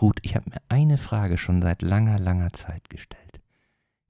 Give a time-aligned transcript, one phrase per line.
[0.00, 3.40] Ruth, ich habe mir eine Frage schon seit langer, langer Zeit gestellt.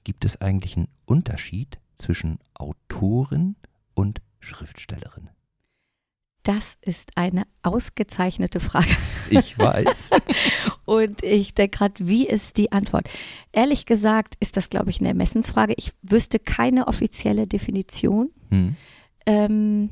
[0.04, 3.56] Gibt es eigentlich einen Unterschied zwischen Autorin
[3.94, 5.30] und Schriftstellerin?
[6.42, 8.96] Das ist eine ausgezeichnete Frage.
[9.28, 10.12] Ich weiß.
[10.86, 13.10] Und ich denke gerade, wie ist die Antwort?
[13.52, 15.74] Ehrlich gesagt ist das, glaube ich, eine Ermessensfrage.
[15.76, 18.30] Ich wüsste keine offizielle Definition.
[18.50, 18.76] Hm.
[19.26, 19.90] Ähm,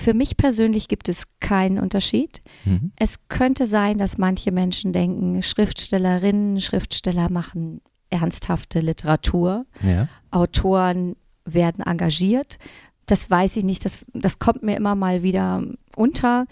[0.00, 2.42] für mich persönlich gibt es keinen Unterschied.
[2.64, 2.92] Mhm.
[2.96, 9.66] Es könnte sein, dass manche Menschen denken, Schriftstellerinnen, Schriftsteller machen ernsthafte Literatur.
[9.82, 10.08] Ja.
[10.30, 12.58] Autoren werden engagiert.
[13.06, 15.62] Das weiß ich nicht, das, das kommt mir immer mal wieder
[15.96, 16.46] unter.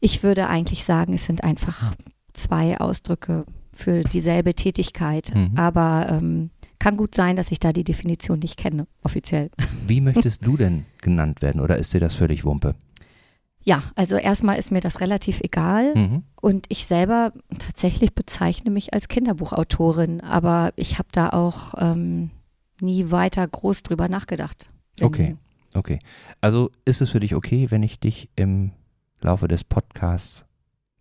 [0.00, 1.94] Ich würde eigentlich sagen, es sind einfach
[2.32, 5.34] zwei Ausdrücke für dieselbe Tätigkeit.
[5.34, 5.52] Mhm.
[5.56, 9.50] Aber ähm, kann gut sein, dass ich da die Definition nicht kenne, offiziell.
[9.86, 12.74] Wie möchtest du denn genannt werden oder ist dir das völlig Wumpe?
[13.62, 15.94] Ja, also erstmal ist mir das relativ egal.
[15.94, 16.22] Mhm.
[16.40, 22.30] Und ich selber tatsächlich bezeichne mich als Kinderbuchautorin, aber ich habe da auch ähm,
[22.80, 24.70] nie weiter groß drüber nachgedacht.
[25.00, 25.36] Okay.
[25.74, 25.98] Okay.
[26.40, 28.72] Also ist es für dich okay, wenn ich dich im
[29.20, 30.44] Laufe des Podcasts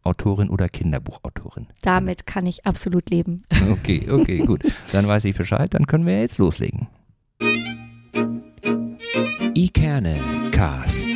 [0.03, 1.67] Autorin oder Kinderbuchautorin?
[1.81, 3.43] Damit kann ich absolut leben.
[3.71, 4.63] Okay, okay, gut.
[4.91, 6.87] Dann weiß ich Bescheid, dann können wir jetzt loslegen.
[9.53, 11.09] Ikerne Cast.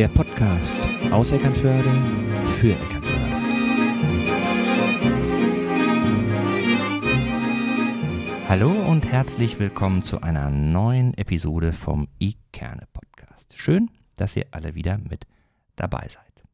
[0.00, 1.92] Der Podcast aus Eckernförde
[2.52, 3.36] für Eckernförde.
[8.48, 13.52] Hallo und herzlich willkommen zu einer neuen Episode vom Ikerne Podcast.
[13.54, 15.26] Schön, dass ihr alle wieder mit
[15.76, 16.44] dabei seid.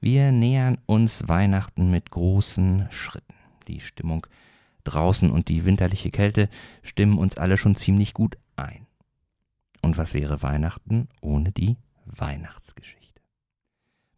[0.00, 3.32] Wir nähern uns Weihnachten mit großen Schritten.
[3.66, 4.26] Die Stimmung
[4.84, 6.50] draußen und die winterliche Kälte
[6.82, 8.86] stimmen uns alle schon ziemlich gut ein.
[9.80, 11.78] Und was wäre Weihnachten ohne die
[12.16, 13.20] Weihnachtsgeschichte?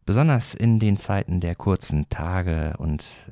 [0.05, 3.31] Besonders in den Zeiten der kurzen Tage und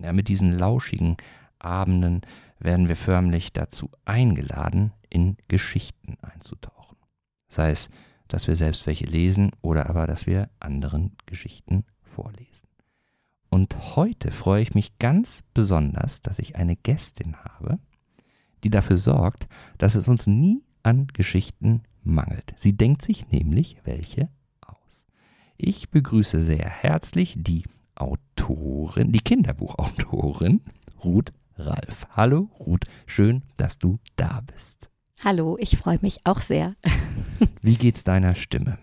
[0.00, 1.16] äh, mit diesen lauschigen
[1.58, 2.22] Abenden
[2.58, 6.96] werden wir förmlich dazu eingeladen, in Geschichten einzutauchen.
[7.48, 7.90] Sei es,
[8.28, 12.68] dass wir selbst welche lesen oder aber, dass wir anderen Geschichten vorlesen.
[13.50, 17.78] Und heute freue ich mich ganz besonders, dass ich eine Gästin habe,
[18.64, 19.46] die dafür sorgt,
[19.78, 22.52] dass es uns nie an Geschichten mangelt.
[22.56, 24.28] Sie denkt sich nämlich welche
[24.60, 25.06] aus.
[25.56, 27.64] Ich begrüße sehr herzlich die
[27.96, 30.60] Autorin, die Kinderbuchautorin
[31.02, 32.06] Ruth Ralf.
[32.10, 34.90] Hallo Ruth, schön, dass du da bist.
[35.22, 36.74] Hallo, ich freue mich auch sehr.
[37.62, 38.78] Wie geht's deiner Stimme?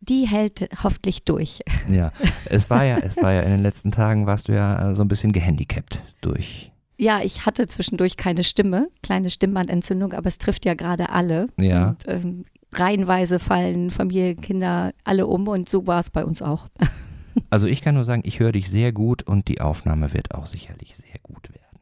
[0.00, 1.60] Die hält hoffentlich durch.
[1.90, 2.12] Ja,
[2.46, 5.02] es war ja, es war ja in den letzten Tagen warst du ja äh, so
[5.02, 6.72] ein bisschen gehandicapt durch.
[6.98, 11.46] Ja, ich hatte zwischendurch keine Stimme, kleine Stimmbandentzündung, aber es trifft ja gerade alle.
[11.58, 11.90] Ja.
[11.90, 16.68] Und ähm, reihenweise fallen Familie, Kinder alle um und so war es bei uns auch.
[17.50, 20.46] Also ich kann nur sagen, ich höre dich sehr gut und die Aufnahme wird auch
[20.46, 21.80] sicherlich sehr gut werden.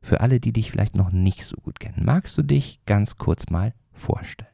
[0.00, 3.50] Für alle, die dich vielleicht noch nicht so gut kennen, magst du dich ganz kurz
[3.50, 4.50] mal vorstellen?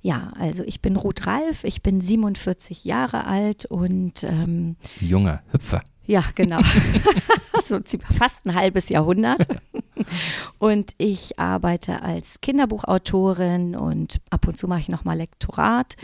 [0.00, 5.82] Ja, also ich bin Ruth Ralf, ich bin 47 Jahre alt und ähm, Junger Hüpfer.
[6.08, 6.60] Ja, genau.
[7.64, 7.78] so
[8.18, 9.46] fast ein halbes Jahrhundert.
[10.58, 15.96] Und ich arbeite als Kinderbuchautorin und ab und zu mache ich nochmal Lektorat.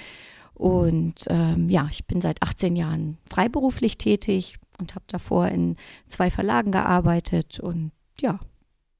[0.53, 5.76] Und ähm, ja, ich bin seit 18 Jahren freiberuflich tätig und habe davor in
[6.06, 7.91] zwei Verlagen gearbeitet und
[8.21, 8.38] ja,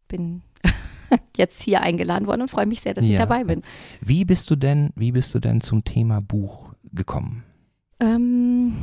[0.09, 0.43] bin
[1.37, 3.19] jetzt hier eingeladen worden und freue mich sehr, dass ich Ja.
[3.19, 3.63] dabei bin.
[4.01, 7.45] Wie bist du denn, wie bist du denn zum Thema Buch gekommen?
[8.05, 8.77] Ähm,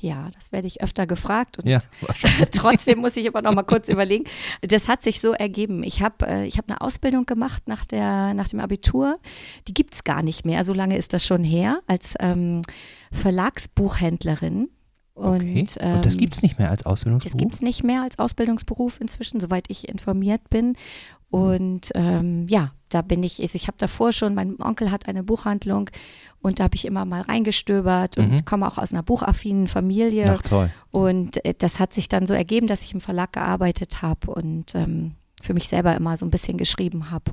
[0.00, 2.50] ja, das werde ich öfter gefragt und Ja, wahrscheinlich.
[2.50, 4.24] Trotzdem muss ich aber noch mal kurz überlegen.
[4.62, 5.82] Das hat sich so ergeben.
[5.82, 9.18] Ich habe äh, ich hab eine Ausbildung gemacht nach, der, nach dem Abitur.
[9.68, 10.64] Die gibt es gar nicht mehr.
[10.64, 11.80] So lange ist das schon her.
[11.86, 12.62] Als ähm,
[13.12, 14.68] Verlagsbuchhändlerin.
[15.14, 15.64] Und, Okay.
[15.80, 17.38] ähm, und das gibt's nicht mehr als das Ausbildungsberuf?
[17.38, 20.76] gibt es nicht mehr als Ausbildungsberuf inzwischen, soweit ich informiert bin.
[21.30, 25.24] Und ähm, ja, da bin ich, also ich habe davor schon, mein Onkel hat eine
[25.24, 25.90] Buchhandlung
[26.46, 28.44] und da habe ich immer mal reingestöbert und Mhm.
[28.44, 30.36] komme auch aus einer buchaffinen Familie.
[30.38, 30.70] Ach toll.
[30.92, 34.74] Und äh, das hat sich dann so ergeben, dass ich im Verlag gearbeitet habe und
[34.74, 35.12] ähm,
[35.42, 37.32] für mich selber immer so ein bisschen geschrieben habe.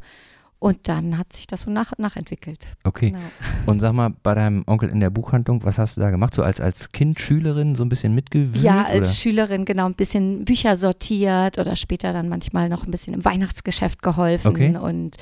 [0.59, 2.67] Und dann hat sich das so nach und nach entwickelt.
[2.85, 3.11] Okay.
[3.11, 3.19] Genau.
[3.65, 6.33] Und sag mal, bei deinem Onkel in der Buchhandlung, was hast du da gemacht?
[6.33, 8.63] So als, als Kind, Schülerin, so ein bisschen mitgewühlt?
[8.63, 9.13] Ja, als oder?
[9.13, 14.01] Schülerin genau ein bisschen Bücher sortiert oder später dann manchmal noch ein bisschen im Weihnachtsgeschäft
[14.01, 14.47] geholfen.
[14.47, 14.77] Okay.
[14.77, 15.17] Und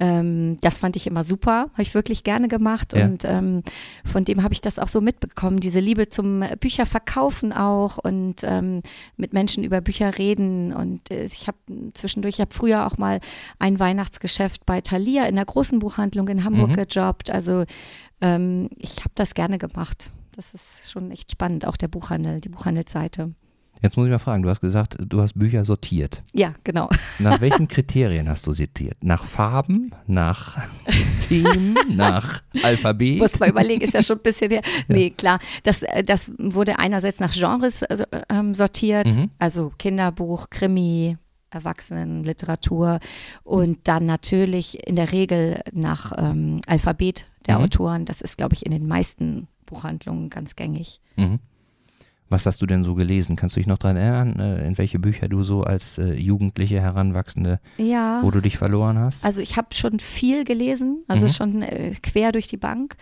[0.00, 2.92] ähm, das fand ich immer super, habe ich wirklich gerne gemacht.
[2.92, 3.04] Ja.
[3.04, 3.62] Und ähm,
[4.04, 8.82] von dem habe ich das auch so mitbekommen, diese Liebe zum Bücherverkaufen auch und ähm,
[9.16, 10.72] mit Menschen über Bücher reden.
[10.72, 11.58] Und äh, ich habe
[11.94, 13.20] zwischendurch, ich habe früher auch mal
[13.58, 16.86] ein Weihnachtsgeschäft bei Thalia in der großen Buchhandlung in Hamburg Mhm.
[16.86, 17.30] gejobbt.
[17.30, 17.64] Also
[18.20, 20.10] ähm, ich habe das gerne gemacht.
[20.32, 23.32] das ist schon echt spannend, auch der Buchhandel, die Buchhandelsseite.
[23.82, 26.22] Jetzt muss ich mal fragen, du hast gesagt, du hast Bücher sortiert.
[26.32, 26.88] Ja, genau.
[27.18, 28.96] Nach welchen Kriterien hast du sortiert?
[29.02, 30.58] Nach Farben, nach
[31.20, 33.18] Themen, nach Alphabet?
[33.18, 34.62] Muss man überlegen, ist ja schon ein bisschen her.
[34.64, 34.82] Ja.
[34.88, 35.38] Nee, klar.
[35.62, 39.30] Das, äh, das wurde einerseits nach Genres also, ähm, sortiert, mhm.
[39.38, 41.16] also Kinderbuch, Krimi,
[41.50, 43.00] Erwachsenenliteratur
[43.42, 47.64] und dann natürlich in der Regel nach ähm, Alphabet der mhm.
[47.64, 48.04] Autoren.
[48.04, 51.00] Das ist, glaube ich, in den meisten Buchhandlungen ganz gängig.
[51.16, 51.38] Mhm.
[52.28, 53.36] Was hast du denn so gelesen?
[53.36, 56.80] Kannst du dich noch daran erinnern, äh, in welche Bücher du so als äh, Jugendliche,
[56.80, 58.20] Heranwachsende, ja.
[58.22, 59.24] wo du dich verloren hast?
[59.24, 61.30] Also ich habe schon viel gelesen, also mhm.
[61.30, 62.96] schon äh, quer durch die Bank.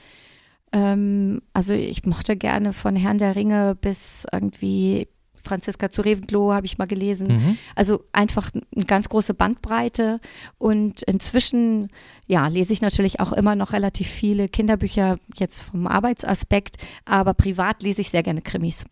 [0.72, 5.08] Ähm, also ich mochte gerne von Herrn der Ringe bis irgendwie
[5.46, 7.28] Franziska zu Reventlow habe ich mal gelesen.
[7.28, 7.58] Mhm.
[7.74, 10.20] Also einfach eine ganz große Bandbreite.
[10.58, 11.88] Und inzwischen,
[12.26, 17.82] ja, lese ich natürlich auch immer noch relativ viele Kinderbücher jetzt vom Arbeitsaspekt, aber privat
[17.82, 18.84] lese ich sehr gerne Krimis.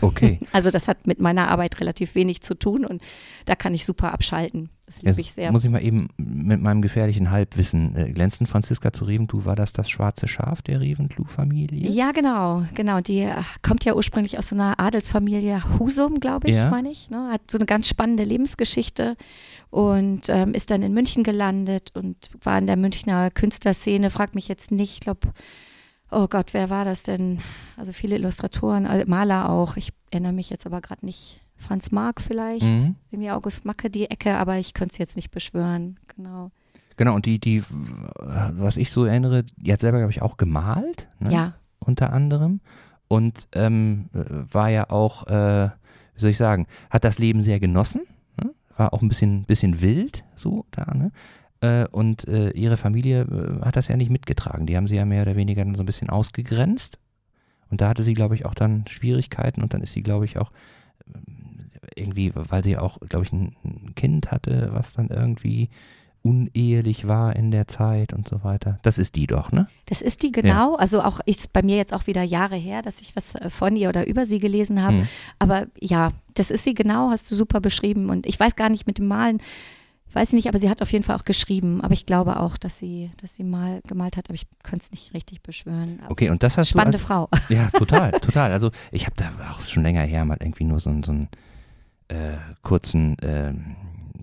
[0.00, 0.40] Okay.
[0.52, 3.02] Also das hat mit meiner Arbeit relativ wenig zu tun und
[3.44, 4.70] da kann ich super abschalten.
[4.88, 5.52] Das liebe ich sehr.
[5.52, 8.46] Muss ich mal eben mit meinem gefährlichen Halbwissen äh, glänzen.
[8.46, 11.90] Franziska zu Reventlow, war das das schwarze Schaf der Reventlow-Familie?
[11.90, 13.02] Ja, genau, genau.
[13.02, 16.70] Die äh, kommt ja ursprünglich aus so einer Adelsfamilie Husum, glaube ich, ja.
[16.70, 17.10] meine ich.
[17.10, 17.28] Ne?
[17.30, 19.16] Hat so eine ganz spannende Lebensgeschichte
[19.68, 24.08] und ähm, ist dann in München gelandet und war in der Münchner Künstlerszene.
[24.08, 25.28] Frag mich jetzt nicht, ich glaube,
[26.10, 27.40] oh Gott, wer war das denn?
[27.76, 29.76] Also viele Illustratoren, äh, Maler auch.
[29.76, 32.94] Ich erinnere mich jetzt aber gerade nicht Franz Marc vielleicht, mhm.
[33.10, 36.50] irgendwie August Macke die Ecke, aber ich könnte es jetzt nicht beschwören, genau.
[36.96, 37.62] Genau, und die, die,
[38.18, 41.08] was ich so erinnere, die hat selber, glaube ich, auch gemalt.
[41.20, 41.32] Ne?
[41.32, 41.54] Ja.
[41.78, 42.60] Unter anderem.
[43.06, 45.70] Und ähm, war ja auch, äh,
[46.14, 48.02] wie soll ich sagen, hat das Leben sehr genossen.
[48.42, 48.52] Ne?
[48.76, 51.12] War auch ein bisschen, bisschen wild, so da, ne?
[51.60, 54.66] Äh, und äh, ihre Familie äh, hat das ja nicht mitgetragen.
[54.66, 56.98] Die haben sie ja mehr oder weniger dann so ein bisschen ausgegrenzt.
[57.70, 60.38] Und da hatte sie, glaube ich, auch dann Schwierigkeiten und dann ist sie, glaube ich,
[60.38, 60.52] auch
[61.98, 63.54] irgendwie, weil sie auch, glaube ich, ein,
[63.94, 65.70] Kind hatte, was dann irgendwie
[66.22, 68.78] unehelich war in der Zeit und so weiter.
[68.82, 69.66] Das ist die doch, ne?
[69.86, 70.72] Das ist die genau.
[70.72, 70.78] Ja.
[70.78, 73.76] Also auch ist bei mir jetzt auch wieder Jahre her, dass ich was äh, von
[73.76, 74.98] ihr oder über sie gelesen habe.
[74.98, 75.08] Hm.
[75.38, 78.10] Aber ja, das ist sie genau, hast du super beschrieben.
[78.10, 79.38] Und ich weiß gar nicht mit dem Malen,
[80.12, 81.80] weiß ich nicht, aber sie hat auf jeden Fall auch geschrieben.
[81.80, 84.90] Aber ich glaube auch, dass sie, dass sie mal gemalt hat, aber ich könnte es
[84.90, 86.00] nicht richtig beschwören.
[86.02, 87.04] Aber okay, und das hast spannende du.
[87.04, 87.54] Spannende Frau.
[87.54, 88.52] Ja, total, total.
[88.52, 91.28] Also ich habe da auch schon länger her mal irgendwie nur so, so ein
[92.08, 93.52] äh, kurzen äh,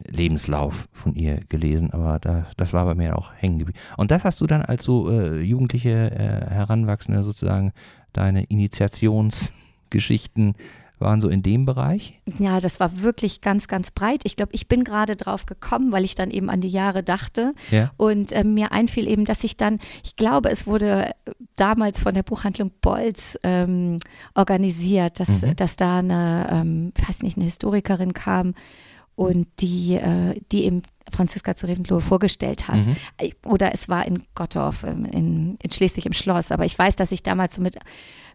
[0.07, 3.79] Lebenslauf von ihr gelesen, aber da, das war bei mir auch hängen geblieben.
[3.97, 7.71] Und das hast du dann als so äh, jugendliche, äh, Heranwachsende sozusagen
[8.13, 10.55] deine Initiationsgeschichten
[10.99, 12.19] waren so in dem Bereich?
[12.39, 14.21] Ja, das war wirklich ganz, ganz breit.
[14.23, 17.53] Ich glaube, ich bin gerade drauf gekommen, weil ich dann eben an die Jahre dachte
[17.71, 17.91] ja.
[17.97, 21.11] und äh, mir einfiel eben, dass ich dann, ich glaube, es wurde
[21.55, 23.99] damals von der Buchhandlung Bolz ähm,
[24.33, 25.55] organisiert, dass, mhm.
[25.55, 28.53] dass da eine, ähm, weiß nicht, eine Historikerin kam
[29.15, 32.85] und die, äh, die eben Franziska zu Reventlow vorgestellt hat.
[32.85, 32.95] Mhm.
[33.17, 36.51] Äh, oder es war in Gottorf, ähm, in, in Schleswig im Schloss.
[36.51, 37.77] Aber ich weiß, dass ich damals so mit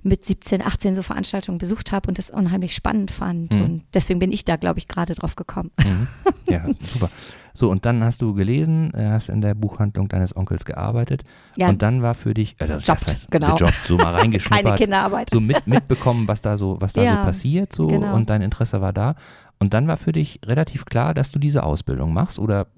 [0.02, 3.54] mit 17, 18 so Veranstaltungen besucht habe und das unheimlich spannend fand.
[3.54, 3.62] Mhm.
[3.62, 5.70] Und deswegen bin ich da, glaube ich, gerade drauf gekommen.
[5.84, 6.08] Mhm.
[6.48, 7.10] Ja, super.
[7.52, 11.24] So, und dann hast du gelesen, äh, hast in der Buchhandlung deines Onkels gearbeitet.
[11.56, 11.68] Ja.
[11.68, 13.56] Und dann war für dich, also, Job, heißt, genau.
[13.56, 14.64] Job, so mal reingeschnuppert.
[14.64, 15.30] Keine Kinderarbeit.
[15.32, 18.14] So mit, mitbekommen, was da so, was da ja, so passiert, so, genau.
[18.14, 19.16] und dein Interesse war da.
[19.58, 22.68] Und dann war für dich relativ klar, dass du diese Ausbildung machst oder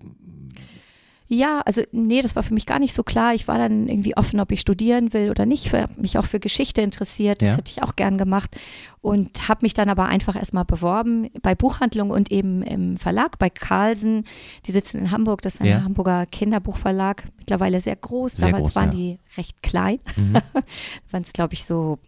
[1.33, 3.33] ja, also nee, das war für mich gar nicht so klar.
[3.33, 5.65] Ich war dann irgendwie offen, ob ich studieren will oder nicht.
[5.65, 7.41] Ich habe mich auch für Geschichte interessiert.
[7.41, 7.57] Das ja.
[7.57, 8.55] hätte ich auch gern gemacht.
[9.01, 13.49] Und habe mich dann aber einfach erstmal beworben bei Buchhandlung und eben im Verlag, bei
[13.49, 14.25] Carlsen.
[14.67, 15.41] Die sitzen in Hamburg.
[15.41, 15.83] Das ist ein ja.
[15.83, 17.25] Hamburger Kinderbuchverlag.
[17.39, 18.35] Mittlerweile sehr groß.
[18.35, 18.97] Sehr Damals groß, waren ja.
[18.97, 20.01] die recht klein.
[20.17, 20.35] Mhm.
[21.11, 21.99] waren es, glaube ich, so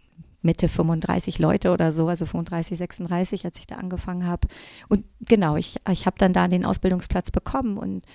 [0.43, 4.47] Mitte 35 Leute oder so, also 35, 36, als ich da angefangen habe.
[4.87, 8.05] Und genau, ich, ich habe dann da den Ausbildungsplatz bekommen und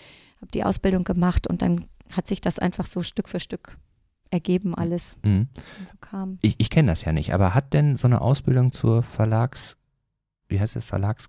[0.41, 3.79] habe die Ausbildung gemacht und dann hat sich das einfach so Stück für Stück
[4.31, 5.19] ergeben alles.
[5.23, 5.49] Mhm.
[5.87, 6.39] So kam.
[6.41, 9.77] Ich, ich kenne das ja nicht, aber hat denn so eine Ausbildung zur Verlags,
[10.49, 11.29] wie heißt es, Verlags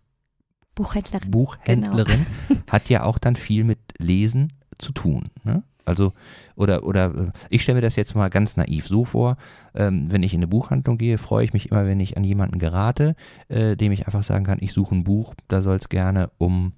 [0.75, 2.61] Buchhändlerin, Buchhändlerin genau.
[2.71, 5.25] hat ja auch dann viel mit Lesen zu tun.
[5.43, 5.63] Ne?
[5.83, 6.13] Also,
[6.55, 9.37] oder, oder äh, ich stelle mir das jetzt mal ganz naiv so vor,
[9.73, 12.59] ähm, wenn ich in eine Buchhandlung gehe, freue ich mich immer, wenn ich an jemanden
[12.59, 13.15] gerate,
[13.49, 16.73] äh, dem ich einfach sagen kann, ich suche ein Buch, da soll es gerne um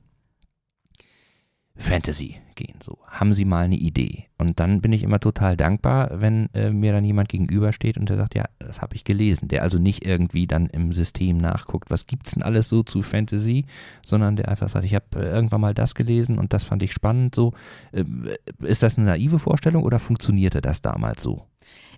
[1.76, 2.76] Fantasy gehen.
[2.84, 4.26] So, haben Sie mal eine Idee?
[4.38, 8.18] Und dann bin ich immer total dankbar, wenn äh, mir dann jemand gegenübersteht und der
[8.18, 9.48] sagt, ja, das habe ich gelesen.
[9.48, 13.02] Der also nicht irgendwie dann im System nachguckt, was gibt es denn alles so zu
[13.02, 13.66] Fantasy,
[14.06, 16.94] sondern der einfach sagt, ich habe äh, irgendwann mal das gelesen und das fand ich
[16.94, 17.34] spannend.
[17.34, 17.54] So,
[17.92, 18.04] äh,
[18.60, 21.48] ist das eine naive Vorstellung oder funktionierte das damals so?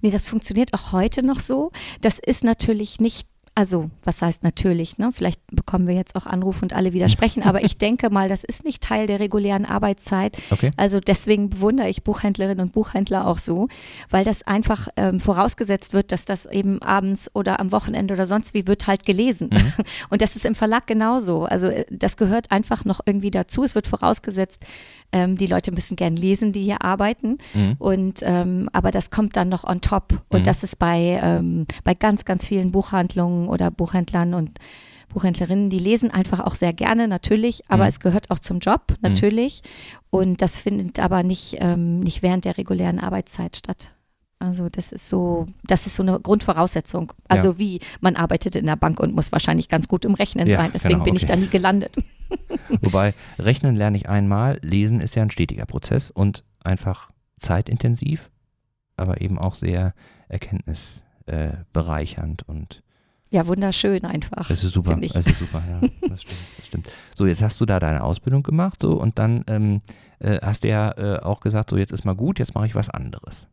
[0.01, 1.71] Nee, das funktioniert auch heute noch so.
[2.01, 5.11] Das ist natürlich nicht also, was heißt natürlich, ne?
[5.13, 8.65] Vielleicht bekommen wir jetzt auch Anrufe und alle widersprechen, aber ich denke mal, das ist
[8.65, 10.37] nicht Teil der regulären Arbeitszeit.
[10.51, 10.71] Okay.
[10.75, 13.69] Also deswegen bewundere ich Buchhändlerinnen und Buchhändler auch so,
[14.09, 18.53] weil das einfach ähm, vorausgesetzt wird, dass das eben abends oder am Wochenende oder sonst
[18.53, 19.49] wie wird halt gelesen.
[19.53, 19.73] Mhm.
[20.09, 21.45] Und das ist im Verlag genauso.
[21.45, 23.63] Also äh, das gehört einfach noch irgendwie dazu.
[23.63, 24.65] Es wird vorausgesetzt,
[25.11, 27.37] ähm, die Leute müssen gern lesen, die hier arbeiten.
[27.53, 27.75] Mhm.
[27.79, 30.21] Und ähm, aber das kommt dann noch on top.
[30.29, 30.43] Und mhm.
[30.43, 34.59] das ist bei, ähm, bei ganz, ganz vielen Buchhandlungen oder Buchhändlern und
[35.09, 37.89] Buchhändlerinnen, die lesen einfach auch sehr gerne, natürlich, aber mhm.
[37.89, 38.97] es gehört auch zum Job, mhm.
[39.01, 39.61] natürlich.
[40.09, 43.91] Und das findet aber nicht, ähm, nicht während der regulären Arbeitszeit statt.
[44.39, 47.13] Also das ist so, das ist so eine Grundvoraussetzung.
[47.27, 47.59] Also ja.
[47.59, 50.69] wie man arbeitet in der Bank und muss wahrscheinlich ganz gut im Rechnen ja, sein.
[50.73, 51.95] Deswegen genau, bin ich da nie gelandet.
[52.81, 57.09] Wobei Rechnen lerne ich einmal, Lesen ist ja ein stetiger Prozess und einfach
[57.39, 58.29] zeitintensiv,
[58.97, 59.93] aber eben auch sehr
[60.27, 62.83] erkenntnisbereichernd und
[63.35, 64.47] ja, wunderschön einfach.
[64.47, 66.89] Das ist super, das ist super, ja, das stimmt, das stimmt.
[67.15, 69.81] So, jetzt hast du da deine Ausbildung gemacht so und dann ähm,
[70.19, 72.75] äh, hast du ja äh, auch gesagt, so jetzt ist mal gut, jetzt mache ich
[72.75, 73.47] was anderes.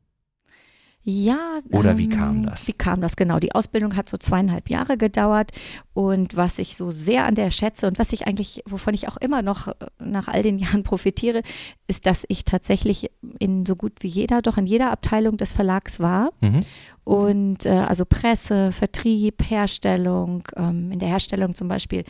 [1.05, 1.59] Ja.
[1.73, 2.69] Oder wie kam ähm, das?
[2.69, 3.41] Wie kam das genau?
[3.41, 5.51] Die Ausbildung hat so zweieinhalb Jahre gedauert
[5.95, 9.17] und was ich so sehr an der schätze und was ich eigentlich, wovon ich auch
[9.17, 11.43] immer noch äh, nach all den Jahren profitiere,
[11.89, 15.99] ist, dass ich tatsächlich in so gut wie jeder, doch in jeder Abteilung des Verlags
[15.99, 16.31] war.
[16.41, 16.61] Mhm.
[17.05, 22.05] Und äh, also Presse, Vertrieb, Herstellung, ähm, in der Herstellung zum Beispiel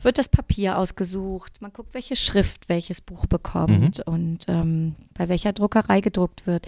[0.00, 4.12] wird das Papier ausgesucht, man guckt, welche Schrift welches Buch bekommt mhm.
[4.12, 6.66] und ähm, bei welcher Druckerei gedruckt wird.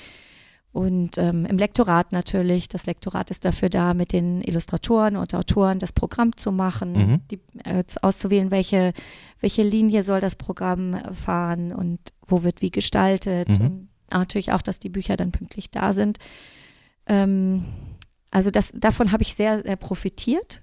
[0.75, 5.79] Und ähm, im Lektorat natürlich, das Lektorat ist dafür da, mit den Illustratoren und Autoren
[5.79, 7.21] das Programm zu machen, mhm.
[7.31, 8.93] die, äh, auszuwählen, welche,
[9.39, 13.61] welche Linie soll das Programm fahren und wo wird wie gestaltet.
[13.61, 13.65] Mhm.
[13.65, 16.19] Und natürlich auch, dass die Bücher dann pünktlich da sind.
[17.07, 17.67] Ähm,
[18.33, 20.63] also das, davon habe ich sehr, sehr profitiert.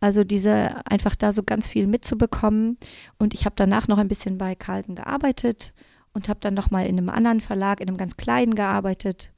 [0.00, 2.78] Also diese einfach da so ganz viel mitzubekommen.
[3.18, 5.74] Und ich habe danach noch ein bisschen bei Carlsen gearbeitet
[6.14, 9.32] und habe dann noch mal in einem anderen Verlag, in einem ganz kleinen gearbeitet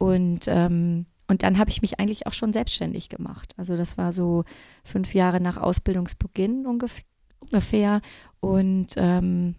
[0.00, 3.52] und, ähm, und dann habe ich mich eigentlich auch schon selbstständig gemacht.
[3.58, 4.44] Also das war so
[4.82, 8.00] fünf Jahre nach Ausbildungsbeginn ungefähr.
[8.40, 9.56] Und ähm,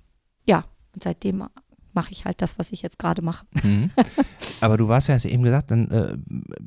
[0.48, 1.44] ja, und seitdem
[1.94, 3.46] mache ich halt das, was ich jetzt gerade mache.
[3.62, 3.92] Mhm.
[4.62, 6.18] Aber du warst ja, hast eben gesagt, dann, äh,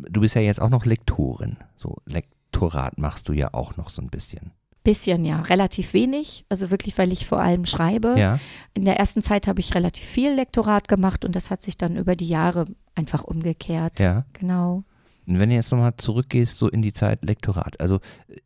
[0.08, 1.56] du bist ja jetzt auch noch Lektorin.
[1.76, 4.52] So Lektorat machst du ja auch noch so ein bisschen.
[4.84, 6.44] Bisschen, ja, relativ wenig.
[6.50, 8.14] Also wirklich, weil ich vor allem schreibe.
[8.18, 8.38] Ja.
[8.74, 11.96] In der ersten Zeit habe ich relativ viel Lektorat gemacht und das hat sich dann
[11.96, 13.98] über die Jahre einfach umgekehrt.
[13.98, 14.26] Ja.
[14.34, 14.84] Genau.
[15.26, 18.40] Und wenn du jetzt nochmal zurückgehst, so in die Zeit Lektorat, also äh,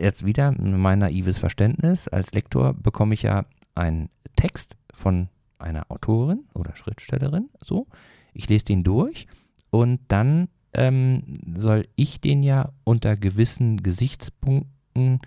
[0.00, 3.44] jetzt wieder mein naives Verständnis, als Lektor bekomme ich ja
[3.74, 5.28] einen Text von
[5.58, 7.86] einer Autorin oder Schriftstellerin, so.
[8.32, 9.26] Ich lese den durch
[9.70, 11.22] und dann ähm,
[11.56, 15.18] soll ich den ja unter gewissen Gesichtspunkten äh,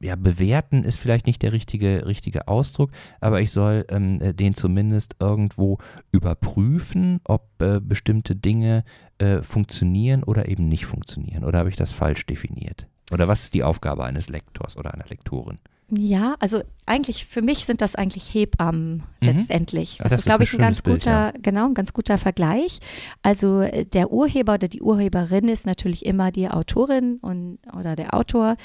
[0.00, 2.90] ja, bewerten ist vielleicht nicht der richtige, richtige Ausdruck,
[3.20, 5.78] aber ich soll ähm, äh, den zumindest irgendwo
[6.12, 8.84] überprüfen, ob äh, bestimmte Dinge
[9.18, 11.44] äh, funktionieren oder eben nicht funktionieren.
[11.44, 12.86] Oder habe ich das falsch definiert?
[13.12, 15.58] Oder was ist die Aufgabe eines Lektors oder einer Lektorin?
[15.94, 19.28] Ja, also eigentlich für mich sind das eigentlich Hebammen mhm.
[19.28, 19.98] letztendlich.
[19.98, 21.32] Das, das ist, glaube ich, ein ganz Bild, guter, ja.
[21.42, 22.78] genau, ein ganz guter Vergleich.
[23.20, 28.14] Also äh, der Urheber oder die Urheberin ist natürlich immer die Autorin und, oder der
[28.14, 28.56] Autor,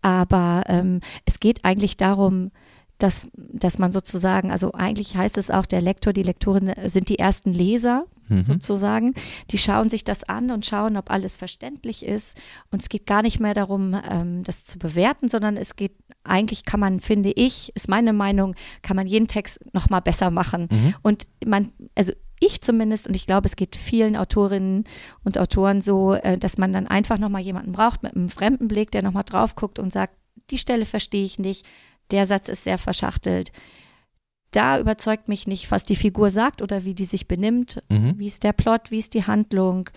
[0.00, 2.50] aber ähm, es geht eigentlich darum,
[2.98, 7.18] dass, dass man sozusagen, also eigentlich heißt es auch, der Lektor, die Lektorin sind die
[7.18, 8.42] ersten Leser mhm.
[8.42, 9.14] sozusagen.
[9.50, 12.40] Die schauen sich das an und schauen, ob alles verständlich ist.
[12.70, 15.92] Und es geht gar nicht mehr darum, ähm, das zu bewerten, sondern es geht,
[16.24, 20.68] eigentlich kann man, finde ich, ist meine Meinung, kann man jeden Text nochmal besser machen.
[20.70, 20.94] Mhm.
[21.02, 24.84] Und man, also ich zumindest, und ich glaube, es geht vielen Autorinnen
[25.24, 28.90] und Autoren so, äh, dass man dann einfach nochmal jemanden braucht mit einem fremden Blick,
[28.90, 30.14] der nochmal drauf guckt und sagt,
[30.50, 31.66] die Stelle verstehe ich nicht
[32.12, 33.50] der Satz ist sehr verschachtelt.
[34.50, 37.82] Da überzeugt mich nicht, was die Figur sagt oder wie die sich benimmt.
[37.88, 38.18] Mhm.
[38.18, 39.88] Wie ist der Plot, wie ist die Handlung?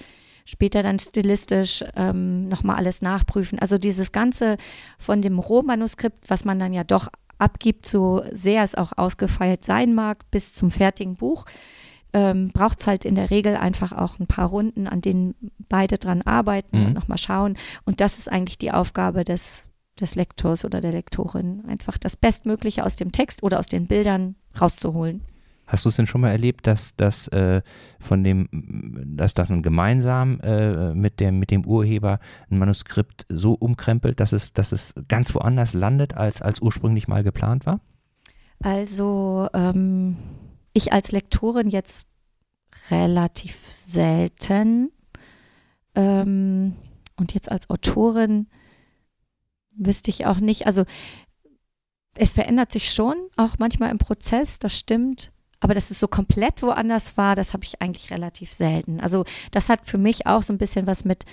[0.46, 3.60] Später dann stilistisch ähm, nochmal alles nachprüfen.
[3.60, 4.58] Also dieses Ganze
[5.00, 9.94] von dem Rohmanuskript, was man dann ja doch abgibt, so sehr es auch ausgefeilt sein
[9.94, 11.46] mag, bis zum fertigen Buch,
[12.14, 15.36] ähm, braucht es halt in der Regel einfach auch ein paar Runden, an denen
[15.68, 16.86] beide dran arbeiten mhm.
[16.86, 17.58] und nochmal schauen.
[17.84, 19.68] Und das ist eigentlich die Aufgabe des
[20.00, 24.36] des Lektors oder der Lektorin, einfach das Bestmögliche aus dem Text oder aus den Bildern
[24.60, 25.22] rauszuholen.
[25.68, 27.62] Hast du es denn schon mal erlebt, dass das äh,
[28.00, 28.48] von dem,
[29.18, 32.20] dass dann gemeinsam äh, mit dem mit dem Urheber
[32.50, 37.24] ein Manuskript so umkrempelt, dass es, dass es ganz woanders landet, als als ursprünglich mal
[37.24, 37.80] geplant war?
[38.62, 40.18] Also ähm,
[40.74, 42.06] ich als Lektorin jetzt
[42.92, 44.92] relativ selten.
[45.96, 46.76] Ähm,
[47.18, 48.48] und jetzt als Autorin
[49.76, 50.86] wüsste ich auch nicht, also
[52.16, 55.32] es verändert sich schon, auch manchmal im Prozess, das stimmt.
[55.66, 59.00] Aber dass es so komplett woanders war, das habe ich eigentlich relativ selten.
[59.00, 61.26] Also das hat für mich auch so ein bisschen was mit,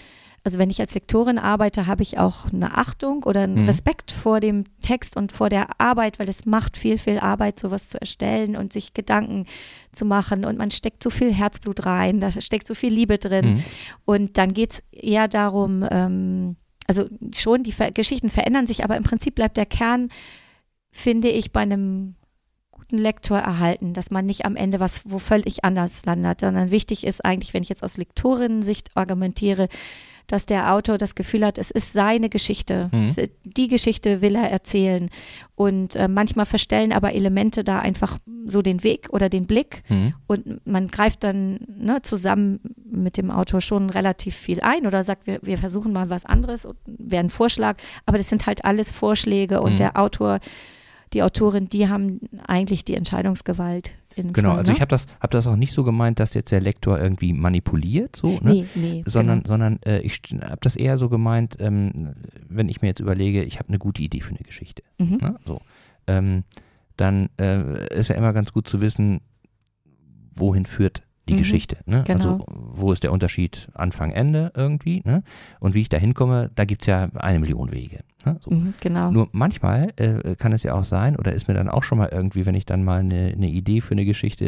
[0.43, 3.69] also wenn ich als Lektorin arbeite, habe ich auch eine Achtung oder einen Mhm.
[3.69, 7.89] Respekt vor dem Text und vor der Arbeit, weil es macht viel, viel Arbeit, sowas
[7.89, 9.45] zu erstellen und sich Gedanken
[9.93, 13.57] zu machen und man steckt so viel Herzblut rein, da steckt so viel Liebe drin.
[13.57, 13.65] Mhm.
[14.07, 17.05] Und dann geht es eher darum, ähm, also
[17.37, 20.09] schon, die Ver Geschichten verändern sich, aber im Prinzip bleibt der Kern,
[20.91, 22.15] finde ich, bei einem
[22.93, 27.07] guten Lektor erhalten, dass man nicht am Ende was wo völlig anders landet, sondern wichtig
[27.07, 29.69] ist eigentlich, wenn ich jetzt aus Lektorinnen-Sicht argumentiere,
[30.27, 32.91] dass der Autor das Gefühl hat, es ist seine Geschichte.
[32.93, 33.15] Mhm.
[33.45, 35.11] Die Geschichte will er erzählen.
[35.57, 39.83] Und äh, manchmal verstellen aber Elemente da einfach so den Weg oder den Blick.
[39.89, 40.15] Mhm.
[40.27, 45.27] Und man greift dann ne, zusammen mit dem Autor schon relativ viel ein oder sagt,
[45.27, 47.77] wir, wir versuchen mal was anderes und wäre ein Vorschlag.
[48.07, 49.77] Aber das sind halt alles Vorschläge und Mhm.
[49.77, 50.41] der Autor,
[51.13, 53.93] die Autorin, die haben eigentlich die Entscheidungsgewalt.
[54.15, 54.77] In Genau, Fall, also ne?
[54.77, 58.15] ich habe das, hab das auch nicht so gemeint, dass jetzt der Lektor irgendwie manipuliert,
[58.17, 58.41] so, ne?
[58.43, 59.05] Nee, nee.
[59.07, 59.49] sondern, genau.
[59.49, 62.13] sondern äh, ich habe das eher so gemeint, ähm,
[62.47, 64.83] wenn ich mir jetzt überlege, ich habe eine gute Idee für eine Geschichte.
[64.99, 65.19] Mhm.
[65.21, 65.37] Ne?
[65.47, 65.63] So.
[66.07, 66.45] Ähm,
[66.99, 69.23] dann äh, ist ja immer ganz gut zu wissen,
[70.35, 71.77] wohin führt die Mhm, Geschichte.
[71.87, 72.03] Ne?
[72.07, 72.23] genau.
[72.25, 75.03] Also wo ist der Unterschied Anfang, Ende irgendwie.
[75.05, 75.23] Ne?
[75.61, 78.01] Und wie ich da hinkomme, da gibt es ja eine Million Wege.
[78.25, 78.39] Ne?
[78.41, 78.51] So.
[78.51, 79.11] Mhm, genau.
[79.13, 82.09] Nur manchmal äh, kann es ja auch sein, oder ist mir dann auch schon mal
[82.11, 84.45] irgendwie, wenn ich dann mal eine, eine Idee für eine Geschichte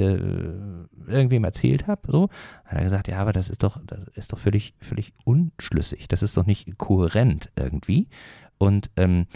[1.09, 2.29] äh, irgendwem erzählt habe, so,
[2.65, 6.09] hat er gesagt, ja, aber das ist doch, das ist doch völlig, völlig unschlüssig.
[6.09, 8.09] Das ist doch nicht kohärent irgendwie.
[8.59, 9.27] Und ähm,